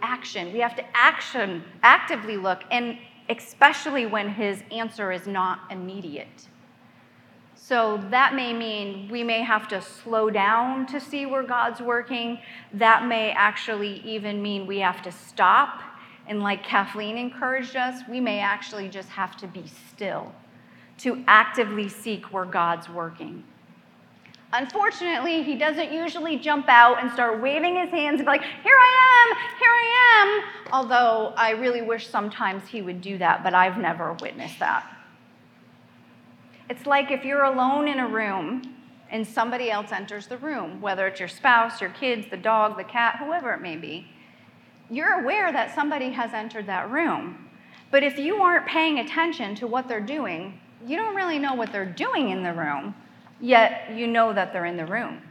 action. 0.00 0.52
We 0.52 0.60
have 0.60 0.76
to 0.76 0.84
action, 0.96 1.64
actively 1.82 2.36
look, 2.36 2.62
and 2.70 2.98
especially 3.28 4.06
when 4.06 4.28
His 4.28 4.62
answer 4.70 5.10
is 5.10 5.26
not 5.26 5.60
immediate. 5.72 6.46
So 7.68 8.02
that 8.08 8.34
may 8.34 8.54
mean 8.54 9.10
we 9.10 9.22
may 9.22 9.42
have 9.42 9.68
to 9.68 9.82
slow 9.82 10.30
down 10.30 10.86
to 10.86 10.98
see 10.98 11.26
where 11.26 11.42
God's 11.42 11.82
working. 11.82 12.38
That 12.72 13.04
may 13.04 13.30
actually 13.32 14.00
even 14.06 14.40
mean 14.40 14.66
we 14.66 14.78
have 14.78 15.02
to 15.02 15.12
stop. 15.12 15.82
And 16.26 16.42
like 16.42 16.64
Kathleen 16.64 17.18
encouraged 17.18 17.76
us, 17.76 18.00
we 18.08 18.20
may 18.20 18.38
actually 18.38 18.88
just 18.88 19.10
have 19.10 19.36
to 19.36 19.46
be 19.46 19.64
still 19.90 20.32
to 21.00 21.22
actively 21.28 21.90
seek 21.90 22.32
where 22.32 22.46
God's 22.46 22.88
working. 22.88 23.44
Unfortunately, 24.54 25.42
he 25.42 25.54
doesn't 25.54 25.92
usually 25.92 26.38
jump 26.38 26.70
out 26.70 27.02
and 27.02 27.12
start 27.12 27.42
waving 27.42 27.76
his 27.76 27.90
hands 27.90 28.14
and 28.14 28.20
be 28.20 28.30
like, 28.30 28.44
Here 28.62 28.78
I 28.78 29.28
am, 29.28 29.36
here 29.58 29.70
I 29.70 30.22
am. 30.22 30.72
Although 30.72 31.34
I 31.36 31.50
really 31.50 31.82
wish 31.82 32.06
sometimes 32.06 32.66
he 32.66 32.80
would 32.80 33.02
do 33.02 33.18
that, 33.18 33.44
but 33.44 33.52
I've 33.52 33.76
never 33.76 34.14
witnessed 34.14 34.58
that. 34.60 34.97
It's 36.68 36.86
like 36.86 37.10
if 37.10 37.24
you're 37.24 37.44
alone 37.44 37.88
in 37.88 37.98
a 37.98 38.06
room 38.06 38.74
and 39.10 39.26
somebody 39.26 39.70
else 39.70 39.90
enters 39.90 40.26
the 40.26 40.36
room, 40.36 40.80
whether 40.80 41.06
it's 41.06 41.18
your 41.18 41.28
spouse, 41.28 41.80
your 41.80 41.90
kids, 41.90 42.26
the 42.30 42.36
dog, 42.36 42.76
the 42.76 42.84
cat, 42.84 43.16
whoever 43.18 43.52
it 43.54 43.60
may 43.60 43.76
be. 43.76 44.06
You're 44.90 45.20
aware 45.20 45.50
that 45.50 45.74
somebody 45.74 46.10
has 46.10 46.32
entered 46.34 46.66
that 46.66 46.90
room. 46.90 47.48
But 47.90 48.02
if 48.02 48.18
you 48.18 48.42
aren't 48.42 48.66
paying 48.66 48.98
attention 48.98 49.54
to 49.56 49.66
what 49.66 49.88
they're 49.88 50.00
doing, 50.00 50.60
you 50.86 50.96
don't 50.96 51.14
really 51.14 51.38
know 51.38 51.54
what 51.54 51.72
they're 51.72 51.86
doing 51.86 52.30
in 52.30 52.42
the 52.42 52.52
room, 52.52 52.94
yet 53.40 53.90
you 53.94 54.06
know 54.06 54.32
that 54.34 54.52
they're 54.52 54.66
in 54.66 54.76
the 54.76 54.86
room. 54.86 55.22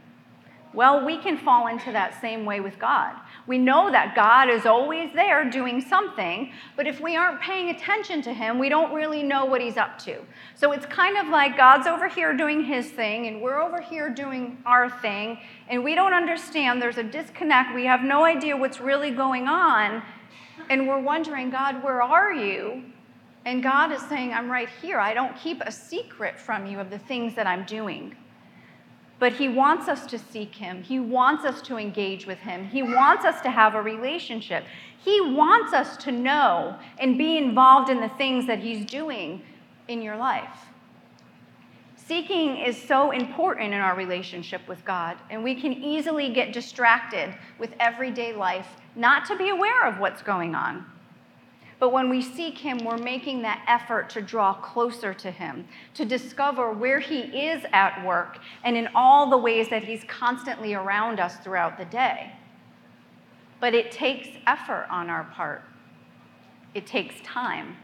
Well, 0.74 1.04
we 1.04 1.16
can 1.16 1.38
fall 1.38 1.68
into 1.68 1.92
that 1.92 2.20
same 2.20 2.44
way 2.44 2.60
with 2.60 2.78
God. 2.78 3.14
We 3.46 3.56
know 3.56 3.90
that 3.90 4.14
God 4.14 4.50
is 4.50 4.66
always 4.66 5.10
there 5.14 5.48
doing 5.48 5.80
something, 5.80 6.52
but 6.76 6.86
if 6.86 7.00
we 7.00 7.16
aren't 7.16 7.40
paying 7.40 7.70
attention 7.70 8.20
to 8.22 8.34
Him, 8.34 8.58
we 8.58 8.68
don't 8.68 8.92
really 8.92 9.22
know 9.22 9.46
what 9.46 9.62
He's 9.62 9.78
up 9.78 9.98
to. 10.00 10.18
So 10.54 10.72
it's 10.72 10.84
kind 10.84 11.16
of 11.16 11.28
like 11.28 11.56
God's 11.56 11.86
over 11.86 12.06
here 12.06 12.36
doing 12.36 12.62
His 12.64 12.90
thing, 12.90 13.26
and 13.28 13.40
we're 13.40 13.62
over 13.62 13.80
here 13.80 14.10
doing 14.10 14.58
our 14.66 14.90
thing, 15.00 15.38
and 15.68 15.82
we 15.82 15.94
don't 15.94 16.12
understand. 16.12 16.82
There's 16.82 16.98
a 16.98 17.02
disconnect. 17.02 17.74
We 17.74 17.86
have 17.86 18.02
no 18.02 18.24
idea 18.24 18.54
what's 18.54 18.78
really 18.78 19.10
going 19.10 19.48
on, 19.48 20.02
and 20.68 20.86
we're 20.86 21.00
wondering, 21.00 21.48
God, 21.48 21.82
where 21.82 22.02
are 22.02 22.32
you? 22.34 22.84
And 23.46 23.62
God 23.62 23.90
is 23.92 24.02
saying, 24.02 24.34
I'm 24.34 24.50
right 24.50 24.68
here. 24.82 25.00
I 25.00 25.14
don't 25.14 25.34
keep 25.34 25.62
a 25.62 25.72
secret 25.72 26.38
from 26.38 26.66
you 26.66 26.78
of 26.78 26.90
the 26.90 26.98
things 26.98 27.34
that 27.36 27.46
I'm 27.46 27.64
doing. 27.64 28.14
But 29.18 29.32
He 29.32 29.48
wants 29.48 29.88
us 29.88 30.06
to 30.06 30.18
seek 30.18 30.54
Him. 30.54 30.82
He 30.82 31.00
wants 31.00 31.44
us 31.44 31.60
to 31.62 31.76
engage 31.76 32.26
with 32.26 32.38
Him. 32.38 32.66
He 32.68 32.82
wants 32.82 33.24
us 33.24 33.40
to 33.42 33.50
have 33.50 33.74
a 33.74 33.82
relationship. 33.82 34.64
He 35.04 35.20
wants 35.20 35.72
us 35.72 35.96
to 35.98 36.12
know 36.12 36.78
and 36.98 37.18
be 37.18 37.36
involved 37.36 37.90
in 37.90 38.00
the 38.00 38.08
things 38.10 38.46
that 38.46 38.60
He's 38.60 38.84
doing 38.84 39.42
in 39.88 40.02
your 40.02 40.16
life. 40.16 40.66
Seeking 41.96 42.56
is 42.56 42.80
so 42.80 43.10
important 43.10 43.74
in 43.74 43.80
our 43.80 43.94
relationship 43.94 44.66
with 44.66 44.82
God, 44.84 45.18
and 45.30 45.44
we 45.44 45.54
can 45.54 45.74
easily 45.74 46.32
get 46.32 46.54
distracted 46.54 47.34
with 47.58 47.74
everyday 47.80 48.32
life, 48.32 48.76
not 48.96 49.26
to 49.26 49.36
be 49.36 49.50
aware 49.50 49.86
of 49.86 49.98
what's 49.98 50.22
going 50.22 50.54
on. 50.54 50.86
But 51.78 51.92
when 51.92 52.10
we 52.10 52.22
seek 52.22 52.58
Him, 52.58 52.84
we're 52.84 52.98
making 52.98 53.42
that 53.42 53.64
effort 53.68 54.10
to 54.10 54.20
draw 54.20 54.54
closer 54.54 55.14
to 55.14 55.30
Him, 55.30 55.66
to 55.94 56.04
discover 56.04 56.72
where 56.72 56.98
He 56.98 57.20
is 57.20 57.64
at 57.72 58.04
work, 58.04 58.38
and 58.64 58.76
in 58.76 58.88
all 58.94 59.30
the 59.30 59.38
ways 59.38 59.68
that 59.70 59.84
He's 59.84 60.02
constantly 60.04 60.74
around 60.74 61.20
us 61.20 61.36
throughout 61.36 61.78
the 61.78 61.84
day. 61.84 62.32
But 63.60 63.74
it 63.74 63.92
takes 63.92 64.28
effort 64.46 64.86
on 64.90 65.08
our 65.08 65.24
part, 65.24 65.62
it 66.74 66.86
takes 66.86 67.20
time. 67.22 67.76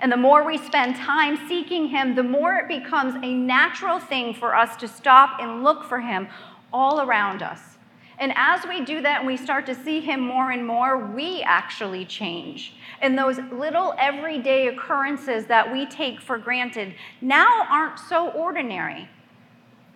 And 0.00 0.10
the 0.10 0.16
more 0.16 0.44
we 0.44 0.58
spend 0.58 0.96
time 0.96 1.38
seeking 1.48 1.88
Him, 1.88 2.14
the 2.14 2.22
more 2.22 2.56
it 2.56 2.68
becomes 2.68 3.14
a 3.22 3.34
natural 3.34 3.98
thing 3.98 4.34
for 4.34 4.54
us 4.54 4.76
to 4.76 4.88
stop 4.88 5.40
and 5.40 5.64
look 5.64 5.84
for 5.84 6.00
Him 6.00 6.28
all 6.72 7.00
around 7.00 7.42
us. 7.42 7.73
And 8.18 8.32
as 8.36 8.64
we 8.66 8.84
do 8.84 9.02
that 9.02 9.18
and 9.18 9.26
we 9.26 9.36
start 9.36 9.66
to 9.66 9.74
see 9.74 10.00
him 10.00 10.20
more 10.20 10.52
and 10.52 10.66
more, 10.66 10.98
we 10.98 11.42
actually 11.42 12.04
change. 12.04 12.74
And 13.00 13.18
those 13.18 13.38
little 13.52 13.94
everyday 13.98 14.68
occurrences 14.68 15.46
that 15.46 15.72
we 15.72 15.86
take 15.86 16.20
for 16.20 16.38
granted 16.38 16.94
now 17.20 17.66
aren't 17.68 17.98
so 17.98 18.30
ordinary. 18.30 19.08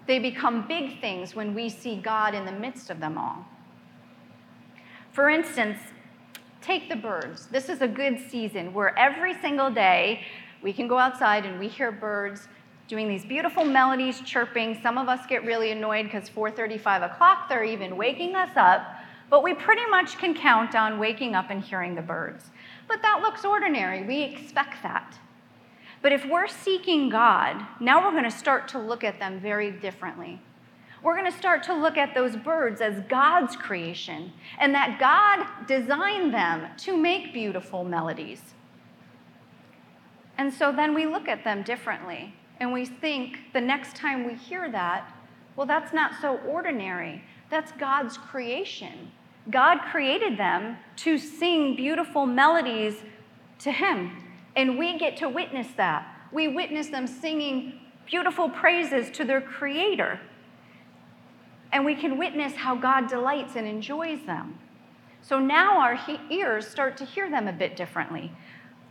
They 0.06 0.18
become 0.18 0.66
big 0.66 1.00
things 1.00 1.34
when 1.34 1.54
we 1.54 1.68
see 1.68 1.96
God 1.96 2.34
in 2.34 2.44
the 2.44 2.52
midst 2.52 2.90
of 2.90 2.98
them 2.98 3.18
all. 3.18 3.46
For 5.12 5.30
instance, 5.30 5.78
take 6.60 6.88
the 6.88 6.96
birds. 6.96 7.46
This 7.46 7.68
is 7.68 7.82
a 7.82 7.88
good 7.88 8.18
season 8.30 8.72
where 8.72 8.98
every 8.98 9.34
single 9.40 9.70
day 9.70 10.24
we 10.62 10.72
can 10.72 10.88
go 10.88 10.98
outside 10.98 11.44
and 11.44 11.60
we 11.60 11.68
hear 11.68 11.92
birds 11.92 12.48
doing 12.88 13.06
these 13.06 13.24
beautiful 13.24 13.64
melodies, 13.64 14.20
chirping. 14.22 14.80
Some 14.82 14.96
of 14.96 15.08
us 15.08 15.26
get 15.26 15.44
really 15.44 15.70
annoyed 15.70 16.04
because 16.04 16.28
4:30, 16.28 16.80
5 16.80 17.02
o'clock, 17.02 17.48
they're 17.48 17.62
even 17.62 17.96
waking 17.96 18.34
us 18.34 18.56
up. 18.56 18.82
But 19.30 19.42
we 19.42 19.52
pretty 19.52 19.86
much 19.90 20.16
can 20.16 20.34
count 20.34 20.74
on 20.74 20.98
waking 20.98 21.34
up 21.34 21.50
and 21.50 21.62
hearing 21.62 21.94
the 21.94 22.02
birds. 22.02 22.50
But 22.88 23.02
that 23.02 23.20
looks 23.20 23.44
ordinary. 23.44 24.02
We 24.02 24.22
expect 24.22 24.82
that. 24.82 25.18
But 26.00 26.12
if 26.12 26.24
we're 26.24 26.48
seeking 26.48 27.10
God, 27.10 27.66
now 27.78 28.02
we're 28.02 28.12
going 28.12 28.24
to 28.24 28.30
start 28.30 28.68
to 28.68 28.78
look 28.78 29.04
at 29.04 29.18
them 29.18 29.38
very 29.38 29.70
differently. 29.70 30.40
We're 31.02 31.16
going 31.16 31.30
to 31.30 31.36
start 31.36 31.62
to 31.64 31.74
look 31.74 31.98
at 31.98 32.14
those 32.14 32.36
birds 32.36 32.80
as 32.80 33.00
God's 33.08 33.54
creation 33.54 34.32
and 34.58 34.74
that 34.74 34.98
God 34.98 35.66
designed 35.66 36.32
them 36.32 36.68
to 36.78 36.96
make 36.96 37.34
beautiful 37.34 37.84
melodies. 37.84 38.40
And 40.38 40.54
so 40.54 40.72
then 40.72 40.94
we 40.94 41.06
look 41.06 41.28
at 41.28 41.44
them 41.44 41.62
differently. 41.62 42.34
And 42.60 42.72
we 42.72 42.84
think 42.84 43.38
the 43.52 43.60
next 43.60 43.96
time 43.96 44.26
we 44.26 44.34
hear 44.34 44.70
that, 44.70 45.12
well, 45.56 45.66
that's 45.66 45.92
not 45.92 46.12
so 46.20 46.38
ordinary. 46.38 47.22
That's 47.50 47.72
God's 47.72 48.18
creation. 48.18 49.12
God 49.50 49.78
created 49.90 50.38
them 50.38 50.76
to 50.96 51.18
sing 51.18 51.74
beautiful 51.74 52.26
melodies 52.26 53.02
to 53.60 53.72
Him. 53.72 54.24
And 54.56 54.78
we 54.78 54.98
get 54.98 55.16
to 55.18 55.28
witness 55.28 55.68
that. 55.76 56.06
We 56.32 56.48
witness 56.48 56.88
them 56.88 57.06
singing 57.06 57.80
beautiful 58.06 58.48
praises 58.48 59.10
to 59.16 59.24
their 59.24 59.40
Creator. 59.40 60.20
And 61.72 61.84
we 61.84 61.94
can 61.94 62.18
witness 62.18 62.54
how 62.54 62.74
God 62.74 63.08
delights 63.08 63.56
and 63.56 63.66
enjoys 63.66 64.24
them. 64.26 64.58
So 65.22 65.38
now 65.38 65.78
our 65.78 65.94
he- 65.94 66.20
ears 66.30 66.66
start 66.66 66.96
to 66.98 67.04
hear 67.04 67.30
them 67.30 67.48
a 67.48 67.52
bit 67.52 67.76
differently. 67.76 68.32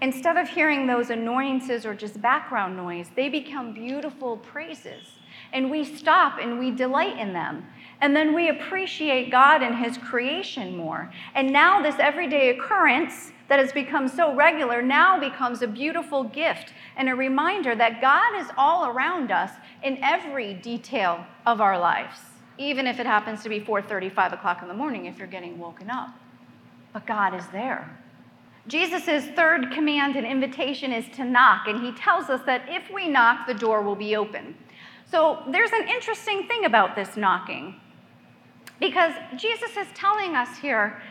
Instead 0.01 0.37
of 0.37 0.47
hearing 0.47 0.85
those 0.85 1.09
annoyances 1.09 1.85
or 1.85 1.95
just 1.95 2.21
background 2.21 2.77
noise, 2.77 3.09
they 3.15 3.29
become 3.29 3.73
beautiful 3.73 4.37
praises. 4.37 5.03
And 5.51 5.71
we 5.71 5.83
stop 5.83 6.39
and 6.39 6.59
we 6.59 6.71
delight 6.71 7.17
in 7.17 7.33
them. 7.33 7.65
And 7.99 8.15
then 8.15 8.35
we 8.35 8.49
appreciate 8.49 9.31
God 9.31 9.63
and 9.63 9.75
His 9.75 9.97
creation 9.97 10.77
more. 10.77 11.11
And 11.33 11.51
now, 11.51 11.81
this 11.81 11.95
everyday 11.97 12.49
occurrence 12.49 13.31
that 13.47 13.57
has 13.57 13.71
become 13.71 14.07
so 14.07 14.35
regular 14.35 14.83
now 14.83 15.19
becomes 15.19 15.63
a 15.63 15.67
beautiful 15.67 16.23
gift 16.23 16.73
and 16.95 17.09
a 17.09 17.15
reminder 17.15 17.75
that 17.75 18.01
God 18.01 18.39
is 18.39 18.47
all 18.55 18.87
around 18.87 19.31
us 19.31 19.51
in 19.83 19.97
every 20.03 20.53
detail 20.53 21.25
of 21.45 21.59
our 21.59 21.79
lives, 21.79 22.19
even 22.59 22.85
if 22.85 22.99
it 22.99 23.07
happens 23.07 23.41
to 23.43 23.49
be 23.49 23.59
4:30, 23.59 24.09
5 24.09 24.33
o'clock 24.33 24.61
in 24.61 24.67
the 24.67 24.73
morning 24.75 25.05
if 25.05 25.17
you're 25.17 25.27
getting 25.27 25.57
woken 25.57 25.89
up. 25.89 26.09
But 26.93 27.07
God 27.07 27.33
is 27.33 27.47
there. 27.47 27.97
Jesus' 28.67 29.25
third 29.35 29.71
command 29.71 30.15
and 30.15 30.27
invitation 30.27 30.91
is 30.91 31.05
to 31.15 31.23
knock, 31.23 31.67
and 31.67 31.81
he 31.81 31.91
tells 31.93 32.29
us 32.29 32.41
that 32.45 32.63
if 32.67 32.91
we 32.93 33.07
knock, 33.07 33.47
the 33.47 33.53
door 33.53 33.81
will 33.81 33.95
be 33.95 34.15
open. 34.15 34.55
So 35.09 35.43
there's 35.49 35.71
an 35.71 35.87
interesting 35.87 36.47
thing 36.47 36.65
about 36.65 36.95
this 36.95 37.15
knocking, 37.15 37.79
because 38.79 39.13
Jesus 39.37 39.77
is 39.77 39.87
telling 39.95 40.35
us 40.35 40.57
here 40.57 41.01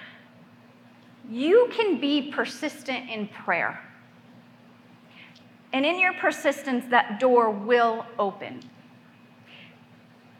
you 1.28 1.68
can 1.74 1.98
be 2.00 2.30
persistent 2.30 3.10
in 3.10 3.26
prayer. 3.28 3.80
And 5.72 5.84
in 5.84 5.98
your 5.98 6.12
persistence, 6.14 6.84
that 6.90 7.18
door 7.18 7.50
will 7.50 8.06
open. 8.18 8.60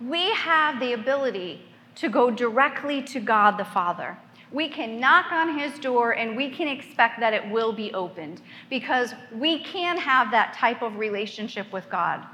We 0.01 0.31
have 0.33 0.79
the 0.79 0.93
ability 0.93 1.63
to 1.97 2.09
go 2.09 2.31
directly 2.31 3.03
to 3.03 3.21
God 3.21 3.59
the 3.59 3.65
Father. 3.65 4.17
We 4.53 4.69
can 4.69 5.01
knock 5.01 5.33
on 5.33 5.59
his 5.59 5.79
door 5.79 6.13
and 6.13 6.37
we 6.37 6.51
can 6.51 6.69
expect 6.69 7.21
that 7.21 7.35
it 7.35 7.51
will 7.51 7.73
be 7.73 7.93
opened 7.93 8.43
because 8.71 9.15
we 9.33 9.63
can 9.65 9.99
have 9.99 10.31
that 10.31 10.55
type 10.55 10.83
of 10.83 10.97
relationship 10.97 11.73
with 11.73 11.91
God. 11.91 12.25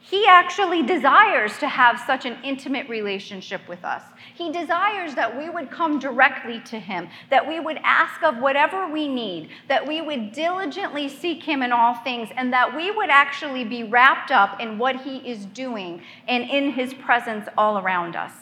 He 0.00 0.26
actually 0.26 0.82
desires 0.82 1.58
to 1.58 1.68
have 1.68 2.00
such 2.00 2.24
an 2.24 2.38
intimate 2.42 2.88
relationship 2.88 3.60
with 3.68 3.84
us. 3.84 4.02
He 4.34 4.50
desires 4.50 5.14
that 5.16 5.36
we 5.36 5.50
would 5.50 5.70
come 5.70 5.98
directly 5.98 6.60
to 6.60 6.78
Him, 6.78 7.08
that 7.28 7.46
we 7.46 7.60
would 7.60 7.78
ask 7.82 8.22
of 8.22 8.38
whatever 8.38 8.88
we 8.90 9.06
need, 9.06 9.50
that 9.68 9.86
we 9.86 10.00
would 10.00 10.32
diligently 10.32 11.08
seek 11.08 11.42
Him 11.42 11.62
in 11.62 11.72
all 11.72 11.94
things, 11.94 12.30
and 12.36 12.52
that 12.52 12.74
we 12.74 12.90
would 12.90 13.10
actually 13.10 13.64
be 13.64 13.82
wrapped 13.82 14.30
up 14.30 14.60
in 14.60 14.78
what 14.78 14.96
He 14.96 15.18
is 15.18 15.44
doing 15.44 16.00
and 16.26 16.44
in 16.44 16.70
His 16.70 16.94
presence 16.94 17.46
all 17.58 17.78
around 17.78 18.16
us. 18.16 18.32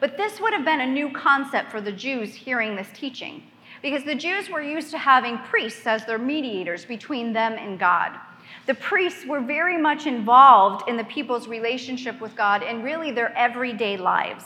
But 0.00 0.16
this 0.16 0.40
would 0.40 0.52
have 0.52 0.64
been 0.64 0.80
a 0.80 0.86
new 0.86 1.10
concept 1.10 1.70
for 1.70 1.80
the 1.80 1.92
Jews 1.92 2.34
hearing 2.34 2.76
this 2.76 2.88
teaching, 2.94 3.42
because 3.82 4.04
the 4.04 4.14
Jews 4.14 4.48
were 4.48 4.62
used 4.62 4.90
to 4.92 4.98
having 4.98 5.38
priests 5.38 5.86
as 5.86 6.04
their 6.04 6.18
mediators 6.18 6.84
between 6.84 7.32
them 7.32 7.54
and 7.54 7.78
God. 7.78 8.12
The 8.66 8.74
priests 8.74 9.26
were 9.26 9.40
very 9.40 9.76
much 9.76 10.06
involved 10.06 10.88
in 10.88 10.96
the 10.96 11.04
people's 11.04 11.48
relationship 11.48 12.20
with 12.20 12.36
God 12.36 12.62
and 12.62 12.84
really 12.84 13.10
their 13.10 13.36
everyday 13.36 13.96
lives. 13.96 14.44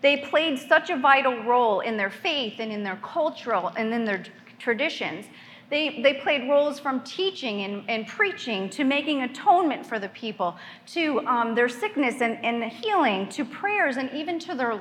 They 0.00 0.18
played 0.18 0.58
such 0.58 0.90
a 0.90 0.96
vital 0.96 1.42
role 1.42 1.80
in 1.80 1.96
their 1.96 2.10
faith 2.10 2.60
and 2.60 2.72
in 2.72 2.84
their 2.84 3.00
cultural 3.02 3.72
and 3.76 3.92
in 3.92 4.04
their 4.04 4.24
traditions. 4.58 5.26
They, 5.70 6.00
they 6.02 6.14
played 6.14 6.48
roles 6.48 6.80
from 6.80 7.02
teaching 7.02 7.60
and, 7.62 7.84
and 7.88 8.06
preaching 8.06 8.70
to 8.70 8.84
making 8.84 9.22
atonement 9.22 9.84
for 9.84 9.98
the 9.98 10.08
people, 10.08 10.56
to 10.86 11.20
um, 11.26 11.54
their 11.54 11.68
sickness 11.68 12.22
and, 12.22 12.42
and 12.42 12.64
healing, 12.64 13.28
to 13.30 13.44
prayers, 13.44 13.98
and 13.98 14.10
even 14.12 14.38
to 14.40 14.54
their, 14.54 14.80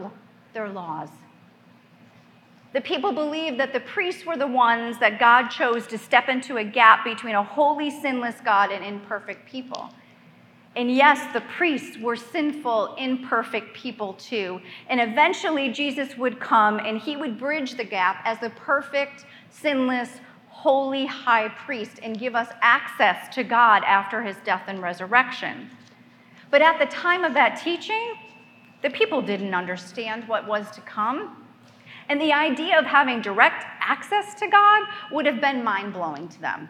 their 0.53 0.69
laws. 0.69 1.09
The 2.73 2.81
people 2.81 3.11
believed 3.11 3.59
that 3.59 3.73
the 3.73 3.79
priests 3.81 4.25
were 4.25 4.37
the 4.37 4.47
ones 4.47 4.97
that 4.99 5.19
God 5.19 5.49
chose 5.49 5.87
to 5.87 5.97
step 5.97 6.29
into 6.29 6.57
a 6.57 6.63
gap 6.63 7.03
between 7.03 7.35
a 7.35 7.43
holy, 7.43 7.89
sinless 7.89 8.35
God 8.43 8.71
and 8.71 8.85
imperfect 8.85 9.49
people. 9.49 9.89
And 10.75 10.93
yes, 10.93 11.33
the 11.33 11.41
priests 11.41 11.97
were 11.97 12.15
sinful, 12.15 12.95
imperfect 12.95 13.75
people 13.75 14.13
too. 14.13 14.61
And 14.89 15.01
eventually, 15.01 15.71
Jesus 15.71 16.15
would 16.17 16.39
come 16.39 16.79
and 16.79 16.99
he 16.99 17.17
would 17.17 17.39
bridge 17.39 17.75
the 17.75 17.83
gap 17.83 18.21
as 18.25 18.39
the 18.39 18.51
perfect, 18.51 19.25
sinless, 19.49 20.19
holy 20.57 21.05
high 21.05 21.47
priest 21.49 21.99
and 22.01 22.17
give 22.17 22.35
us 22.35 22.47
access 22.61 23.33
to 23.35 23.43
God 23.43 23.83
after 23.83 24.23
his 24.23 24.35
death 24.43 24.63
and 24.65 24.81
resurrection. 24.81 25.69
But 26.49 26.63
at 26.63 26.79
the 26.79 26.87
time 26.87 27.23
of 27.23 27.35
that 27.35 27.61
teaching, 27.63 28.15
the 28.81 28.89
people 28.89 29.21
didn't 29.21 29.53
understand 29.53 30.27
what 30.27 30.47
was 30.47 30.71
to 30.71 30.81
come. 30.81 31.45
And 32.09 32.19
the 32.19 32.33
idea 32.33 32.79
of 32.79 32.85
having 32.85 33.21
direct 33.21 33.65
access 33.79 34.33
to 34.39 34.47
God 34.47 34.87
would 35.11 35.27
have 35.27 35.39
been 35.39 35.63
mind 35.63 35.93
blowing 35.93 36.27
to 36.27 36.41
them. 36.41 36.69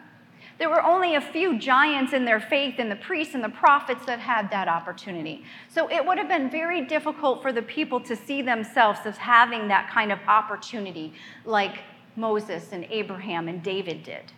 There 0.58 0.68
were 0.68 0.82
only 0.82 1.14
a 1.14 1.20
few 1.22 1.58
giants 1.58 2.12
in 2.12 2.26
their 2.26 2.40
faith 2.40 2.74
and 2.76 2.90
the 2.90 2.96
priests 2.96 3.34
and 3.34 3.42
the 3.42 3.48
prophets 3.48 4.04
that 4.04 4.18
had 4.18 4.50
that 4.50 4.68
opportunity. 4.68 5.44
So 5.68 5.90
it 5.90 6.04
would 6.04 6.18
have 6.18 6.28
been 6.28 6.50
very 6.50 6.84
difficult 6.84 7.40
for 7.40 7.54
the 7.54 7.62
people 7.62 8.00
to 8.00 8.14
see 8.14 8.42
themselves 8.42 9.00
as 9.06 9.16
having 9.16 9.68
that 9.68 9.88
kind 9.88 10.12
of 10.12 10.18
opportunity, 10.28 11.14
like 11.46 11.78
Moses 12.18 12.72
and 12.72 12.84
Abraham 12.90 13.48
and 13.48 13.62
David 13.62 14.02
did. 14.02 14.32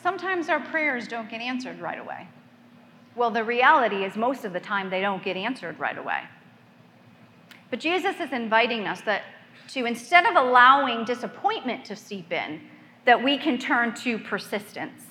Sometimes 0.00 0.48
our 0.48 0.60
prayers 0.60 1.08
don't 1.08 1.28
get 1.28 1.40
answered 1.40 1.80
right 1.80 1.98
away. 1.98 2.28
Well, 3.16 3.30
the 3.30 3.42
reality 3.42 4.04
is, 4.04 4.16
most 4.16 4.44
of 4.44 4.52
the 4.52 4.60
time, 4.60 4.88
they 4.88 5.00
don't 5.00 5.22
get 5.22 5.36
answered 5.36 5.78
right 5.80 5.98
away. 5.98 6.22
But 7.70 7.80
Jesus 7.80 8.20
is 8.20 8.32
inviting 8.32 8.86
us 8.86 9.00
that 9.02 9.22
to 9.68 9.84
instead 9.84 10.26
of 10.26 10.36
allowing 10.36 11.04
disappointment 11.04 11.84
to 11.86 11.96
seep 11.96 12.32
in, 12.32 12.60
that 13.04 13.22
we 13.22 13.38
can 13.38 13.58
turn 13.58 13.94
to 13.94 14.18
persistence. 14.18 15.02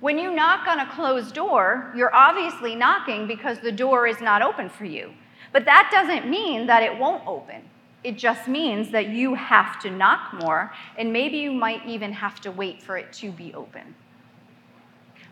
When 0.00 0.18
you 0.18 0.34
knock 0.34 0.66
on 0.66 0.80
a 0.80 0.90
closed 0.90 1.34
door, 1.34 1.92
you're 1.96 2.14
obviously 2.14 2.74
knocking 2.74 3.26
because 3.26 3.58
the 3.60 3.72
door 3.72 4.06
is 4.06 4.20
not 4.20 4.42
open 4.42 4.68
for 4.68 4.84
you. 4.84 5.12
But 5.52 5.64
that 5.64 5.88
doesn't 5.92 6.28
mean 6.28 6.66
that 6.66 6.82
it 6.82 6.98
won't 6.98 7.26
open. 7.26 7.62
It 8.04 8.18
just 8.18 8.46
means 8.48 8.90
that 8.90 9.08
you 9.08 9.34
have 9.34 9.80
to 9.80 9.90
knock 9.90 10.34
more, 10.34 10.72
and 10.98 11.10
maybe 11.10 11.38
you 11.38 11.52
might 11.52 11.84
even 11.86 12.12
have 12.12 12.38
to 12.42 12.52
wait 12.52 12.82
for 12.82 12.98
it 12.98 13.12
to 13.14 13.32
be 13.32 13.54
open. 13.54 13.94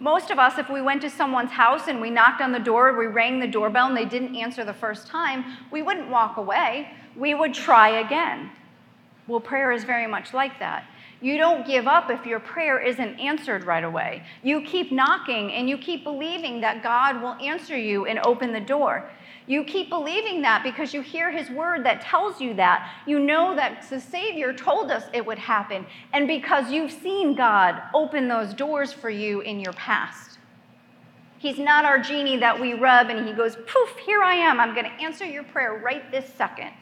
Most 0.00 0.30
of 0.30 0.38
us, 0.38 0.58
if 0.58 0.68
we 0.70 0.80
went 0.80 1.02
to 1.02 1.10
someone's 1.10 1.52
house 1.52 1.86
and 1.86 2.00
we 2.00 2.10
knocked 2.10 2.40
on 2.40 2.50
the 2.50 2.58
door, 2.58 2.98
we 2.98 3.06
rang 3.06 3.38
the 3.38 3.46
doorbell, 3.46 3.86
and 3.86 3.96
they 3.96 4.06
didn't 4.06 4.34
answer 4.34 4.64
the 4.64 4.72
first 4.72 5.06
time, 5.06 5.44
we 5.70 5.82
wouldn't 5.82 6.08
walk 6.08 6.38
away. 6.38 6.88
We 7.14 7.34
would 7.34 7.52
try 7.52 8.00
again. 8.00 8.50
Well, 9.28 9.38
prayer 9.38 9.70
is 9.70 9.84
very 9.84 10.06
much 10.06 10.32
like 10.32 10.58
that. 10.58 10.86
You 11.20 11.38
don't 11.38 11.64
give 11.64 11.86
up 11.86 12.10
if 12.10 12.26
your 12.26 12.40
prayer 12.40 12.80
isn't 12.80 13.20
answered 13.20 13.64
right 13.64 13.84
away. 13.84 14.24
You 14.42 14.62
keep 14.62 14.90
knocking 14.90 15.52
and 15.52 15.68
you 15.68 15.78
keep 15.78 16.02
believing 16.02 16.60
that 16.62 16.82
God 16.82 17.22
will 17.22 17.34
answer 17.34 17.78
you 17.78 18.06
and 18.06 18.18
open 18.24 18.52
the 18.52 18.60
door. 18.60 19.08
You 19.52 19.64
keep 19.64 19.90
believing 19.90 20.40
that 20.40 20.62
because 20.62 20.94
you 20.94 21.02
hear 21.02 21.30
his 21.30 21.50
word 21.50 21.84
that 21.84 22.00
tells 22.00 22.40
you 22.40 22.54
that. 22.54 22.90
You 23.06 23.18
know 23.18 23.54
that 23.54 23.86
the 23.90 24.00
Savior 24.00 24.50
told 24.54 24.90
us 24.90 25.04
it 25.12 25.26
would 25.26 25.38
happen, 25.38 25.84
and 26.14 26.26
because 26.26 26.72
you've 26.72 26.90
seen 26.90 27.34
God 27.34 27.82
open 27.92 28.28
those 28.28 28.54
doors 28.54 28.94
for 28.94 29.10
you 29.10 29.42
in 29.42 29.60
your 29.60 29.74
past. 29.74 30.38
He's 31.36 31.58
not 31.58 31.84
our 31.84 31.98
genie 31.98 32.38
that 32.38 32.58
we 32.58 32.72
rub 32.72 33.10
and 33.10 33.28
he 33.28 33.34
goes, 33.34 33.56
poof, 33.66 33.90
here 34.06 34.22
I 34.22 34.36
am. 34.36 34.58
I'm 34.58 34.72
going 34.72 34.86
to 34.86 35.04
answer 35.04 35.26
your 35.26 35.44
prayer 35.44 35.74
right 35.84 36.10
this 36.10 36.32
second. 36.32 36.72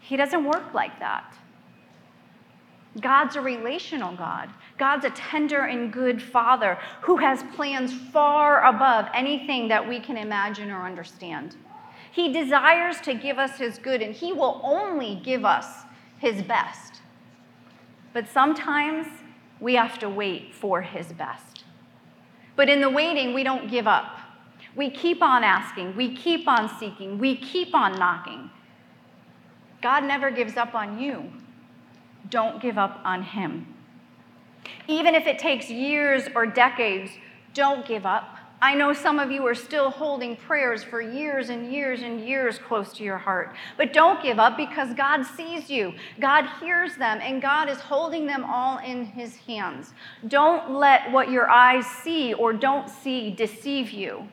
He 0.00 0.16
doesn't 0.16 0.46
work 0.46 0.72
like 0.72 0.98
that. 1.00 1.36
God's 2.98 3.36
a 3.36 3.42
relational 3.42 4.16
God. 4.16 4.48
God's 4.78 5.04
a 5.04 5.10
tender 5.10 5.62
and 5.64 5.92
good 5.92 6.22
Father 6.22 6.78
who 7.02 7.16
has 7.16 7.42
plans 7.54 7.92
far 7.92 8.64
above 8.64 9.06
anything 9.12 9.68
that 9.68 9.86
we 9.86 9.98
can 9.98 10.16
imagine 10.16 10.70
or 10.70 10.86
understand. 10.86 11.56
He 12.12 12.32
desires 12.32 13.00
to 13.02 13.14
give 13.14 13.38
us 13.38 13.58
His 13.58 13.78
good, 13.78 14.00
and 14.00 14.14
He 14.14 14.32
will 14.32 14.60
only 14.62 15.20
give 15.24 15.44
us 15.44 15.82
His 16.18 16.42
best. 16.42 16.94
But 18.12 18.28
sometimes 18.28 19.06
we 19.60 19.74
have 19.74 19.98
to 19.98 20.08
wait 20.08 20.54
for 20.54 20.82
His 20.82 21.12
best. 21.12 21.64
But 22.56 22.68
in 22.68 22.80
the 22.80 22.90
waiting, 22.90 23.34
we 23.34 23.42
don't 23.44 23.70
give 23.70 23.86
up. 23.86 24.18
We 24.74 24.90
keep 24.90 25.22
on 25.22 25.44
asking, 25.44 25.96
we 25.96 26.14
keep 26.14 26.46
on 26.46 26.68
seeking, 26.78 27.18
we 27.18 27.36
keep 27.36 27.74
on 27.74 27.98
knocking. 27.98 28.50
God 29.82 30.04
never 30.04 30.30
gives 30.30 30.56
up 30.56 30.74
on 30.74 30.98
you. 31.00 31.32
Don't 32.30 32.60
give 32.60 32.78
up 32.78 33.00
on 33.04 33.22
Him. 33.22 33.66
Even 34.86 35.14
if 35.14 35.26
it 35.26 35.38
takes 35.38 35.70
years 35.70 36.28
or 36.34 36.46
decades, 36.46 37.10
don't 37.54 37.86
give 37.86 38.06
up. 38.06 38.38
I 38.60 38.74
know 38.74 38.92
some 38.92 39.20
of 39.20 39.30
you 39.30 39.46
are 39.46 39.54
still 39.54 39.88
holding 39.88 40.34
prayers 40.34 40.82
for 40.82 41.00
years 41.00 41.48
and 41.48 41.72
years 41.72 42.02
and 42.02 42.26
years 42.26 42.58
close 42.58 42.92
to 42.94 43.04
your 43.04 43.18
heart. 43.18 43.54
But 43.76 43.92
don't 43.92 44.20
give 44.20 44.40
up 44.40 44.56
because 44.56 44.92
God 44.94 45.22
sees 45.22 45.70
you, 45.70 45.94
God 46.18 46.44
hears 46.60 46.96
them, 46.96 47.20
and 47.22 47.40
God 47.40 47.68
is 47.68 47.78
holding 47.78 48.26
them 48.26 48.44
all 48.44 48.78
in 48.78 49.04
His 49.04 49.36
hands. 49.36 49.92
Don't 50.26 50.72
let 50.72 51.12
what 51.12 51.30
your 51.30 51.48
eyes 51.48 51.86
see 51.86 52.34
or 52.34 52.52
don't 52.52 52.88
see 52.88 53.30
deceive 53.30 53.92
you. 53.92 54.26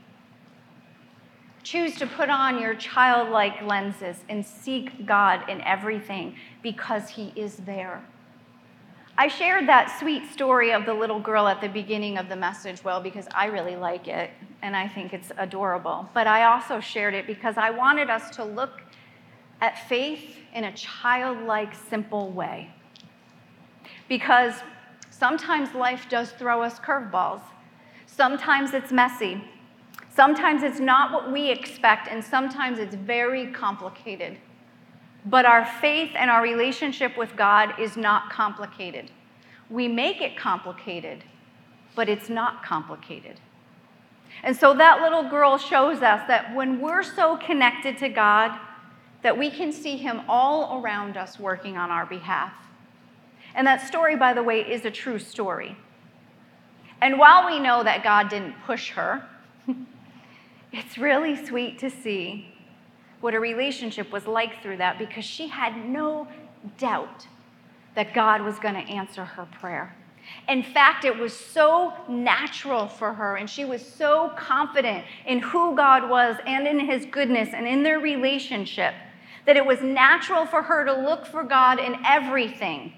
Choose 1.62 1.96
to 1.98 2.08
put 2.08 2.30
on 2.30 2.60
your 2.60 2.74
childlike 2.74 3.62
lenses 3.62 4.18
and 4.30 4.44
seek 4.44 5.06
God 5.06 5.48
in 5.50 5.62
everything 5.62 6.36
because 6.64 7.10
He 7.10 7.32
is 7.36 7.58
there. 7.58 8.04
I 9.18 9.30
shared 9.30 9.68
that 9.70 9.98
sweet 9.98 10.30
story 10.30 10.74
of 10.74 10.86
the 10.86 10.94
little 10.94 11.22
girl 11.22 11.48
at 11.48 11.62
the 11.62 11.70
beginning 11.70 12.18
of 12.18 12.28
the 12.28 12.36
message, 12.36 12.84
well, 12.84 13.02
because 13.02 13.28
I 13.34 13.46
really 13.46 13.78
like 13.78 14.10
it 14.10 14.30
and 14.62 14.76
I 14.76 14.90
think 14.90 15.14
it's 15.14 15.32
adorable. 15.38 16.10
But 16.14 16.28
I 16.28 16.44
also 16.44 16.82
shared 16.82 17.14
it 17.14 17.26
because 17.26 17.56
I 17.56 17.70
wanted 17.70 18.10
us 18.10 18.36
to 18.36 18.44
look 18.44 18.82
at 19.62 19.88
faith 19.88 20.38
in 20.54 20.66
a 20.66 20.74
childlike, 20.74 21.74
simple 21.90 22.30
way. 22.32 22.70
Because 24.10 24.56
sometimes 25.12 25.74
life 25.74 26.08
does 26.10 26.32
throw 26.32 26.62
us 26.62 26.78
curveballs, 26.80 27.42
sometimes 28.08 28.74
it's 28.74 28.92
messy. 28.92 29.42
Sometimes 30.14 30.62
it's 30.62 30.80
not 30.80 31.14
what 31.14 31.32
we 31.32 31.50
expect, 31.50 32.10
and 32.10 32.24
sometimes 32.24 32.80
it's 32.80 32.96
very 32.96 33.48
complicated. 33.52 34.38
But 35.26 35.46
our 35.46 35.66
faith 35.66 36.12
and 36.16 36.30
our 36.30 36.42
relationship 36.42 37.18
with 37.18 37.36
God 37.36 37.80
is 37.80 37.98
not 37.98 38.30
complicated. 38.30 39.12
We 39.70 39.88
make 39.88 40.22
it 40.22 40.38
complicated, 40.38 41.24
but 41.96 42.08
it's 42.08 42.30
not 42.30 42.64
complicated. 42.64 43.40
And 44.44 44.56
so 44.56 44.76
that 44.76 45.02
little 45.02 45.28
girl 45.30 45.58
shows 45.58 46.02
us 46.02 46.28
that 46.28 46.54
when 46.54 46.80
we're 46.80 47.04
so 47.04 47.38
connected 47.38 47.98
to 48.00 48.10
God, 48.10 48.60
that 49.24 49.38
we 49.38 49.50
can 49.50 49.72
see 49.72 49.98
Him 49.98 50.22
all 50.28 50.80
around 50.80 51.18
us 51.18 51.40
working 51.40 51.78
on 51.78 51.90
our 51.90 52.06
behalf. 52.06 52.54
And 53.56 53.66
that 53.66 53.88
story, 53.88 54.16
by 54.16 54.34
the 54.34 54.44
way, 54.44 54.62
is 54.62 54.86
a 54.86 54.92
true 54.92 55.18
story. 55.18 55.76
And 57.02 57.18
while 57.18 57.46
we 57.48 57.60
know 57.60 57.84
that 57.84 58.04
God 58.04 58.30
didn't 58.30 58.56
push 58.66 58.92
her, 58.92 59.28
It's 60.78 60.98
really 60.98 61.38
sweet 61.46 61.80
to 61.80 61.90
see 61.90 62.54
what 63.26 63.34
a 63.34 63.40
relationship 63.40 64.12
was 64.12 64.28
like 64.28 64.62
through 64.62 64.78
that 64.78 65.00
because 65.00 65.26
she 65.26 65.48
had 65.48 65.90
no 65.90 66.28
doubt 66.78 67.26
that 67.96 68.14
God 68.14 68.44
was 68.44 68.60
going 68.60 68.76
to 68.76 68.82
answer 68.82 69.26
her 69.26 69.48
prayer. 69.48 69.96
In 70.48 70.62
fact, 70.62 71.06
it 71.06 71.18
was 71.18 71.36
so 71.36 71.92
natural 72.08 72.88
for 72.88 73.14
her, 73.14 73.36
and 73.38 73.50
she 73.50 73.66
was 73.66 73.84
so 73.84 74.32
confident 74.38 75.06
in 75.26 75.40
who 75.40 75.76
God 75.76 76.08
was 76.08 76.36
and 76.46 76.68
in 76.68 76.80
his 76.80 77.08
goodness 77.08 77.50
and 77.52 77.68
in 77.68 77.82
their 77.82 77.98
relationship 77.98 78.94
that 79.48 79.58
it 79.58 79.66
was 79.66 79.82
natural 79.82 80.46
for 80.46 80.62
her 80.62 80.86
to 80.86 80.94
look 80.94 81.26
for 81.26 81.44
God 81.44 81.80
in 81.80 81.96
everything, 82.06 82.94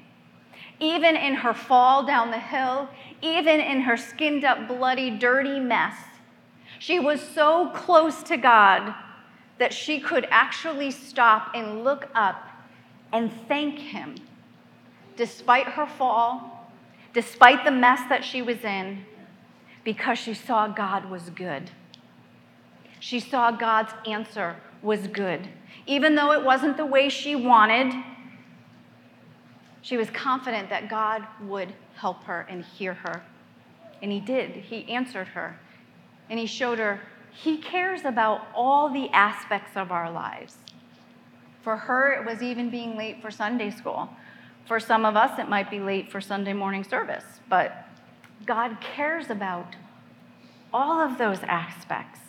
even 0.82 1.16
in 1.16 1.36
her 1.36 1.54
fall 1.54 2.06
down 2.06 2.32
the 2.32 2.38
hill, 2.38 2.90
even 3.22 3.62
in 3.62 3.80
her 3.80 3.96
skinned 3.96 4.44
up, 4.44 4.68
bloody, 4.68 5.10
dirty 5.10 5.62
mess. 5.62 5.96
She 6.80 7.00
was 7.00 7.22
so 7.22 7.70
close 7.70 8.24
to 8.24 8.36
God 8.36 8.94
that 9.60 9.74
she 9.74 10.00
could 10.00 10.28
actually 10.30 10.92
stop 10.92 11.52
and 11.56 11.84
look 11.84 12.10
up 12.14 12.48
and 13.12 13.32
thank 13.48 13.80
Him 13.80 14.16
despite 15.16 15.68
her 15.68 15.86
fall, 15.86 16.70
despite 17.14 17.66
the 17.66 17.72
mess 17.72 18.02
that 18.10 18.24
she 18.24 18.42
was 18.42 18.64
in, 18.64 19.04
because 19.84 20.20
she 20.20 20.34
saw 20.34 20.68
God 20.68 21.10
was 21.10 21.30
good. 21.32 21.72
She 23.00 23.20
saw 23.20 23.52
God's 23.52 23.94
answer 24.06 24.58
was 24.82 25.08
good. 25.08 25.48
Even 25.86 26.16
though 26.16 26.32
it 26.34 26.44
wasn't 26.44 26.78
the 26.78 26.86
way 26.86 27.10
she 27.10 27.36
wanted, 27.36 27.94
she 29.82 29.98
was 29.98 30.10
confident 30.10 30.70
that 30.70 30.90
God 30.90 31.26
would 31.42 31.74
help 31.96 32.24
her 32.26 32.46
and 32.50 32.64
hear 32.64 32.94
her. 32.94 33.24
And 34.02 34.12
He 34.12 34.20
did. 34.20 34.52
He 34.52 34.88
answered 34.90 35.30
her. 35.30 35.60
And 36.30 36.38
He 36.40 36.46
showed 36.46 36.80
her 36.80 37.00
He 37.32 37.58
cares 37.58 38.06
about 38.06 38.48
all 38.56 38.90
the 38.90 39.10
aspects 39.10 39.76
of 39.76 39.92
our 39.92 40.12
lives. 40.12 40.58
For 41.62 41.78
her, 41.78 42.14
it 42.14 42.26
was 42.26 42.42
even 42.42 42.70
being 42.70 42.98
late 42.98 43.22
for 43.22 43.30
Sunday 43.30 43.70
school. 43.70 44.10
For 44.66 44.80
some 44.80 45.06
of 45.06 45.16
us, 45.16 45.38
it 45.40 45.50
might 45.50 45.70
be 45.70 45.80
late 45.80 46.12
for 46.12 46.22
Sunday 46.22 46.54
morning 46.54 46.84
service. 46.84 47.26
But 47.50 47.86
God 48.46 48.78
cares 48.82 49.30
about 49.30 49.76
all 50.74 51.00
of 51.00 51.18
those 51.18 51.40
aspects. 51.44 52.20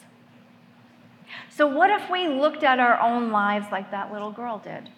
So, 1.50 1.66
what 1.66 1.90
if 1.90 2.08
we 2.11 2.28
looked 2.28 2.62
at 2.62 2.78
our 2.78 3.00
own 3.00 3.30
lives 3.30 3.66
like 3.72 3.90
that 3.90 4.12
little 4.12 4.30
girl 4.30 4.58
did? 4.58 4.88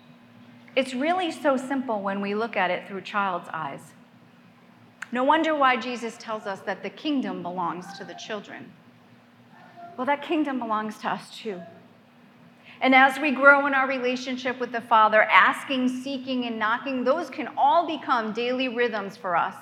It's 0.77 0.95
really 0.95 1.31
so 1.31 1.57
simple 1.57 2.01
when 2.01 2.21
we 2.21 2.35
look 2.35 2.57
at 2.57 2.71
it 2.71 2.87
through 2.87 3.01
child's 3.03 3.49
eyes. 3.53 3.93
No 5.13 5.25
wonder 5.25 5.55
why 5.55 5.77
Jesus 5.77 6.17
tells 6.19 6.47
us 6.47 6.61
that 6.61 6.83
the 6.83 6.91
kingdom 6.91 7.43
belongs 7.43 7.99
to 7.99 8.05
the 8.05 8.15
children. 8.15 8.73
Well, 10.01 10.07
that 10.07 10.23
kingdom 10.23 10.59
belongs 10.59 10.97
to 11.01 11.11
us 11.11 11.29
too. 11.29 11.61
And 12.81 12.95
as 12.95 13.21
we 13.21 13.33
grow 13.33 13.67
in 13.67 13.75
our 13.75 13.87
relationship 13.87 14.59
with 14.59 14.73
the 14.73 14.81
Father, 14.81 15.25
asking, 15.25 15.91
seeking, 15.91 16.47
and 16.47 16.59
knocking, 16.59 17.05
those 17.05 17.29
can 17.29 17.51
all 17.59 17.87
become 17.87 18.33
daily 18.33 18.69
rhythms 18.69 19.19
for 19.19 19.37
us. 19.37 19.55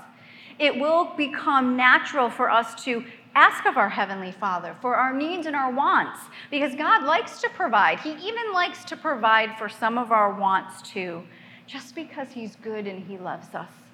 It 0.61 0.79
will 0.79 1.12
become 1.16 1.77
natural 1.77 2.31
for 2.31 2.51
us 2.51 2.81
to 2.85 3.05
ask 3.35 3.66
of 3.66 3.77
our 3.77 3.88
Heavenly 3.88 4.31
Father 4.31 4.77
for 4.81 4.94
our 4.94 5.12
needs 5.12 5.48
and 5.48 5.57
our 5.57 5.72
wants 5.72 6.20
because 6.53 6.77
God 6.77 7.03
likes 7.03 7.40
to 7.40 7.48
provide. 7.48 7.98
He 7.98 8.12
even 8.12 8.53
likes 8.53 8.85
to 8.85 8.96
provide 8.96 9.59
for 9.59 9.68
some 9.68 9.98
of 9.98 10.12
our 10.12 10.33
wants 10.38 10.88
too, 10.88 11.24
just 11.66 11.96
because 11.96 12.31
He's 12.31 12.55
good 12.55 12.87
and 12.87 13.05
He 13.05 13.18
loves 13.18 13.57
us. 13.57 13.88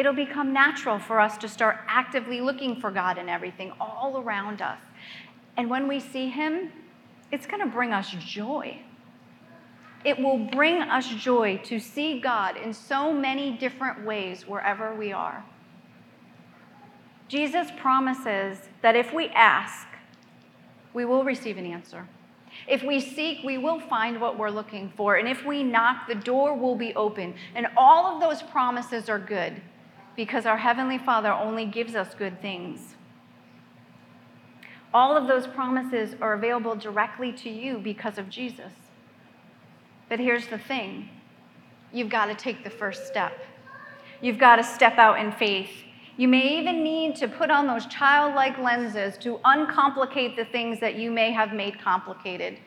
It'll 0.00 0.14
become 0.14 0.54
natural 0.54 0.98
for 0.98 1.20
us 1.20 1.36
to 1.36 1.46
start 1.46 1.76
actively 1.86 2.40
looking 2.40 2.80
for 2.80 2.90
God 2.90 3.18
in 3.18 3.28
everything 3.28 3.70
all 3.78 4.16
around 4.16 4.62
us. 4.62 4.78
And 5.58 5.68
when 5.68 5.86
we 5.86 6.00
see 6.00 6.30
Him, 6.30 6.72
it's 7.30 7.44
going 7.44 7.60
to 7.60 7.66
bring 7.66 7.92
us 7.92 8.08
joy. 8.08 8.80
It 10.02 10.18
will 10.18 10.38
bring 10.38 10.80
us 10.80 11.06
joy 11.06 11.60
to 11.64 11.78
see 11.78 12.18
God 12.18 12.56
in 12.56 12.72
so 12.72 13.12
many 13.12 13.58
different 13.58 14.06
ways 14.06 14.48
wherever 14.48 14.94
we 14.94 15.12
are. 15.12 15.44
Jesus 17.28 17.68
promises 17.76 18.56
that 18.80 18.96
if 18.96 19.12
we 19.12 19.28
ask, 19.28 19.86
we 20.94 21.04
will 21.04 21.24
receive 21.24 21.58
an 21.58 21.66
answer. 21.66 22.08
If 22.66 22.82
we 22.82 23.00
seek, 23.00 23.44
we 23.44 23.58
will 23.58 23.78
find 23.78 24.18
what 24.18 24.38
we're 24.38 24.48
looking 24.48 24.94
for. 24.96 25.16
And 25.16 25.28
if 25.28 25.44
we 25.44 25.62
knock, 25.62 26.08
the 26.08 26.14
door 26.14 26.56
will 26.56 26.74
be 26.74 26.94
open. 26.94 27.34
And 27.54 27.66
all 27.76 28.14
of 28.14 28.22
those 28.22 28.40
promises 28.40 29.10
are 29.10 29.18
good 29.18 29.60
because 30.16 30.46
our 30.46 30.58
Heavenly 30.58 30.98
Father 30.98 31.32
only 31.32 31.64
gives 31.64 31.94
us 31.94 32.14
good 32.14 32.40
things. 32.40 32.94
All 34.92 35.16
of 35.16 35.28
those 35.28 35.46
promises 35.46 36.16
are 36.20 36.34
available 36.34 36.74
directly 36.74 37.32
to 37.34 37.48
you 37.50 37.78
because 37.78 38.18
of 38.18 38.28
Jesus. 38.28 38.72
But 40.08 40.18
here's 40.18 40.48
the 40.48 40.58
thing 40.58 41.08
you've 41.92 42.08
got 42.08 42.26
to 42.26 42.34
take 42.34 42.64
the 42.64 42.70
first 42.70 43.06
step. 43.06 43.32
You've 44.20 44.38
got 44.38 44.56
to 44.56 44.64
step 44.64 44.98
out 44.98 45.18
in 45.18 45.32
faith. 45.32 45.70
You 46.16 46.28
may 46.28 46.58
even 46.58 46.84
need 46.84 47.16
to 47.16 47.28
put 47.28 47.50
on 47.50 47.66
those 47.66 47.86
childlike 47.86 48.58
lenses 48.58 49.16
to 49.18 49.40
uncomplicate 49.44 50.36
the 50.36 50.44
things 50.44 50.78
that 50.80 50.96
you 50.96 51.10
may 51.10 51.32
have 51.32 51.52
made 51.52 51.80
complicated. 51.80 52.58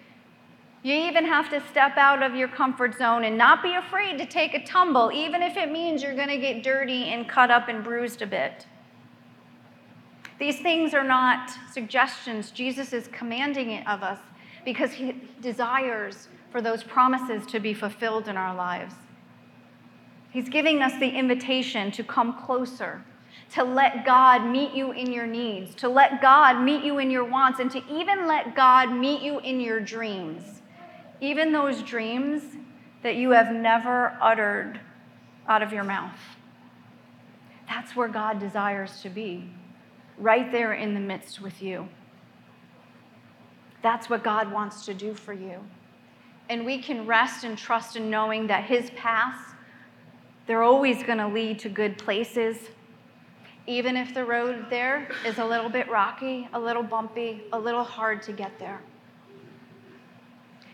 You 0.83 0.93
even 0.93 1.25
have 1.25 1.49
to 1.51 1.61
step 1.69 1.95
out 1.95 2.21
of 2.21 2.35
your 2.35 2.49
comfort 2.49 2.97
zone 2.97 3.23
and 3.23 3.37
not 3.37 3.63
be 3.63 3.73
afraid 3.73 4.17
to 4.17 4.25
take 4.25 4.53
a 4.53 4.65
tumble, 4.65 5.11
even 5.13 5.41
if 5.41 5.55
it 5.55 5.71
means 5.71 6.03
you're 6.03 6.15
going 6.15 6.27
to 6.27 6.37
get 6.37 6.61
dirty 6.61 7.05
and 7.05 7.27
cut 7.27 7.49
up 7.49 7.69
and 7.69 7.83
bruised 7.83 8.21
a 8.21 8.27
bit. 8.27 8.67
These 10.39 10.59
things 10.59 10.93
are 10.93 11.05
not 11.05 11.51
suggestions. 11.71 12.51
Jesus 12.51 12.91
is 12.91 13.07
commanding 13.07 13.71
it 13.71 13.87
of 13.87 14.03
us 14.03 14.19
because 14.65 14.91
he 14.91 15.15
desires 15.39 16.27
for 16.51 16.61
those 16.61 16.83
promises 16.83 17.45
to 17.47 17.61
be 17.61 17.73
fulfilled 17.73 18.27
in 18.27 18.35
our 18.35 18.53
lives. 18.53 18.95
He's 20.31 20.49
giving 20.49 20.81
us 20.81 20.99
the 20.99 21.09
invitation 21.09 21.91
to 21.91 22.03
come 22.03 22.43
closer 22.43 23.05
to 23.53 23.63
let 23.63 24.05
God 24.05 24.45
meet 24.45 24.73
you 24.73 24.91
in 24.91 25.11
your 25.11 25.27
needs, 25.27 25.75
to 25.75 25.87
let 25.87 26.21
God 26.21 26.61
meet 26.61 26.83
you 26.83 26.97
in 26.97 27.11
your 27.11 27.23
wants, 27.23 27.59
and 27.59 27.69
to 27.71 27.83
even 27.89 28.27
let 28.27 28.55
God 28.55 28.91
meet 28.91 29.21
you 29.21 29.39
in 29.39 29.59
your 29.59 29.79
dreams. 29.79 30.62
Even 31.23 31.53
those 31.53 31.81
dreams 31.81 32.43
that 33.01 33.15
you 33.15 33.29
have 33.29 33.49
never 33.49 34.17
uttered 34.19 34.81
out 35.47 35.63
of 35.63 35.71
your 35.71 35.85
mouth. 35.85 36.19
That's 37.65 37.95
where 37.95 38.09
God 38.09 38.39
desires 38.39 39.01
to 39.03 39.09
be, 39.09 39.49
right 40.17 40.51
there 40.51 40.73
in 40.73 40.93
the 40.93 40.99
midst 40.99 41.41
with 41.41 41.63
you. 41.63 41.87
That's 43.81 44.09
what 44.09 44.21
God 44.21 44.51
wants 44.51 44.85
to 44.85 44.93
do 44.93 45.13
for 45.13 45.31
you. 45.31 45.59
And 46.49 46.65
we 46.65 46.77
can 46.77 47.07
rest 47.07 47.45
and 47.45 47.57
trust 47.57 47.95
in 47.95 48.09
knowing 48.09 48.47
that 48.47 48.65
His 48.65 48.89
paths, 48.91 49.53
they're 50.45 50.63
always 50.63 51.03
going 51.03 51.19
to 51.19 51.27
lead 51.29 51.57
to 51.59 51.69
good 51.69 51.97
places 51.97 52.57
even 53.65 53.95
if 53.95 54.13
the 54.13 54.25
road 54.25 54.65
there 54.69 55.07
is 55.25 55.37
a 55.37 55.45
little 55.45 55.69
bit 55.69 55.89
rocky, 55.89 56.49
a 56.51 56.59
little 56.59 56.83
bumpy, 56.83 57.43
a 57.53 57.57
little 57.57 57.85
hard 57.85 58.21
to 58.23 58.33
get 58.33 58.59
there. 58.59 58.81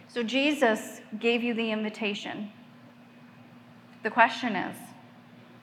So 0.10 0.24
Jesus 0.24 1.02
gave 1.20 1.44
you 1.44 1.54
the 1.54 1.72
invitation. 1.72 2.52
The 4.04 4.10
question 4.10 4.56
is 4.56 4.76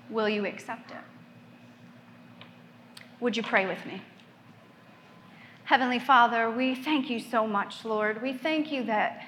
will 0.09 0.29
you 0.29 0.47
accept 0.47 0.93
it? 0.93 0.97
Would 3.19 3.37
you 3.37 3.43
pray 3.43 3.67
with 3.67 3.85
me? 3.87 4.03
Heavenly 5.65 5.99
Father, 5.99 6.49
we 6.49 6.77
thank 6.77 7.11
you 7.11 7.19
so 7.19 7.45
much, 7.45 7.85
Lord. 7.85 8.23
We 8.23 8.33
thank 8.33 8.71
you 8.71 8.85
that 8.85 9.27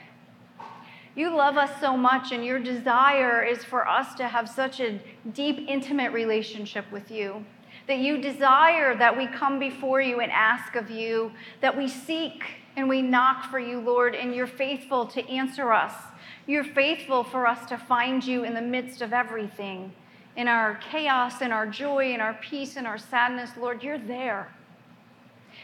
you 1.16 1.34
love 1.34 1.56
us 1.56 1.80
so 1.80 1.96
much, 1.96 2.30
and 2.30 2.44
your 2.44 2.60
desire 2.60 3.42
is 3.42 3.64
for 3.64 3.88
us 3.88 4.14
to 4.14 4.28
have 4.28 4.48
such 4.48 4.78
a 4.78 5.00
deep, 5.32 5.68
intimate 5.68 6.12
relationship 6.12 6.84
with 6.92 7.10
you 7.10 7.44
that 7.88 7.98
you 7.98 8.18
desire 8.18 8.96
that 8.96 9.16
we 9.16 9.26
come 9.26 9.58
before 9.58 10.00
you 10.00 10.20
and 10.20 10.30
ask 10.30 10.76
of 10.76 10.90
you, 10.90 11.32
that 11.62 11.76
we 11.76 11.88
seek 11.88 12.44
and 12.76 12.88
we 12.88 13.02
knock 13.02 13.50
for 13.50 13.58
you, 13.58 13.80
Lord, 13.80 14.14
and 14.14 14.34
you're 14.34 14.46
faithful 14.46 15.06
to 15.06 15.28
answer 15.28 15.72
us. 15.72 15.92
You're 16.46 16.64
faithful 16.64 17.24
for 17.24 17.46
us 17.46 17.68
to 17.68 17.76
find 17.76 18.24
you 18.24 18.44
in 18.44 18.54
the 18.54 18.62
midst 18.62 19.02
of 19.02 19.12
everything. 19.12 19.92
In 20.36 20.48
our 20.48 20.76
chaos, 20.76 21.40
in 21.40 21.50
our 21.50 21.66
joy, 21.66 22.14
in 22.14 22.20
our 22.20 22.34
peace, 22.34 22.76
in 22.76 22.86
our 22.86 22.98
sadness, 22.98 23.50
Lord, 23.58 23.82
you're 23.82 23.98
there. 23.98 24.52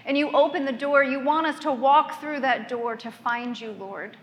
And 0.04 0.18
you 0.18 0.30
open 0.32 0.64
the 0.64 0.72
door. 0.72 1.04
You 1.04 1.20
want 1.20 1.46
us 1.46 1.60
to 1.60 1.72
walk 1.72 2.20
through 2.20 2.40
that 2.40 2.68
door 2.68 2.96
to 2.96 3.10
find 3.10 3.58
you, 3.58 3.70
Lord. 3.72 4.16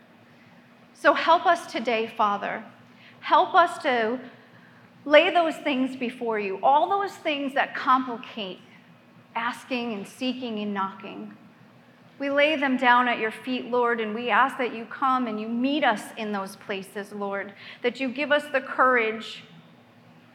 So 0.94 1.14
help 1.14 1.46
us 1.46 1.72
today, 1.72 2.08
Father. 2.08 2.64
Help 3.22 3.56
us 3.56 3.82
to 3.84 4.20
Lay 5.06 5.34
those 5.34 5.56
things 5.58 5.96
before 5.96 6.40
you, 6.40 6.60
all 6.62 6.88
those 6.90 7.14
things 7.14 7.54
that 7.56 7.76
complicate 7.76 8.60
asking 9.36 9.94
and 9.94 10.08
seeking 10.08 10.60
and 10.60 10.74
knocking. 10.74 11.36
We 12.22 12.30
lay 12.30 12.56
them 12.56 12.78
down 12.78 13.08
at 13.08 13.18
your 13.18 13.32
feet, 13.32 13.72
Lord, 13.72 14.00
and 14.00 14.14
we 14.14 14.30
ask 14.30 14.56
that 14.60 14.76
you 14.76 14.86
come 14.86 15.26
and 15.26 15.42
you 15.42 15.48
meet 15.48 15.84
us 15.84 16.04
in 16.18 16.32
those 16.32 16.56
places, 16.56 17.12
Lord, 17.12 17.52
that 17.82 18.00
you 18.00 18.10
give 18.10 18.32
us 18.32 18.44
the 18.54 18.62
courage 18.62 19.44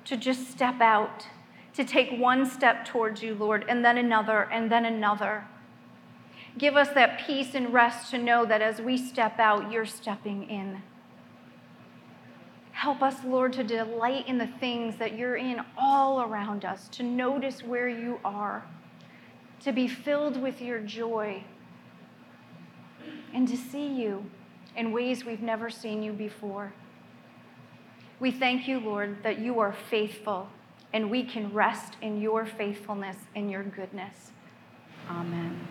to 0.07 0.16
just 0.16 0.51
step 0.51 0.81
out, 0.81 1.29
to 1.75 1.85
take 1.85 2.18
one 2.18 2.44
step 2.44 2.87
towards 2.87 3.22
you, 3.22 3.37
Lord, 3.37 3.64
and 3.68 3.85
then 3.85 3.99
another, 3.99 4.49
and 4.51 4.68
then 4.68 4.85
another. 4.85 5.44
Give 6.59 6.75
us 6.75 6.88
that 6.88 7.25
peace 7.25 7.55
and 7.55 7.72
rest 7.72 8.11
to 8.11 8.18
know 8.18 8.44
that 8.46 8.61
as 8.61 8.81
we 8.81 8.99
step 8.99 9.38
out, 9.38 9.70
you're 9.70 9.87
stepping 9.87 10.51
in. 10.51 10.83
Help 12.72 13.01
us, 13.01 13.22
Lord, 13.25 13.53
to 13.53 13.62
delight 13.62 14.27
in 14.27 14.38
the 14.38 14.49
things 14.49 14.96
that 14.96 15.16
you're 15.16 15.37
in 15.37 15.61
all 15.79 16.22
around 16.22 16.64
us, 16.64 16.88
to 16.88 17.05
notice 17.05 17.62
where 17.62 17.88
you 17.88 18.18
are, 18.25 18.64
to 19.61 19.70
be 19.70 19.87
filled 19.87 20.42
with 20.42 20.61
your 20.61 20.81
joy, 20.81 21.44
and 23.37 23.46
to 23.46 23.57
see 23.57 23.87
you 23.87 24.25
in 24.77 24.92
ways 24.92 25.27
we've 25.27 25.42
never 25.42 25.68
seen 25.68 26.03
you 26.03 26.11
before. 26.11 26.72
We 28.18 28.31
thank 28.31 28.66
you, 28.66 28.81
Lord, 28.81 29.22
that 29.25 29.38
you 29.38 29.61
are 29.61 29.77
faithful 29.90 30.49
and 30.94 31.11
we 31.11 31.22
can 31.22 31.53
rest 31.53 31.99
in 32.01 32.22
your 32.22 32.46
faithfulness 32.46 33.18
and 33.35 33.51
your 33.51 33.62
goodness. 33.62 34.33
Amen. 35.11 35.68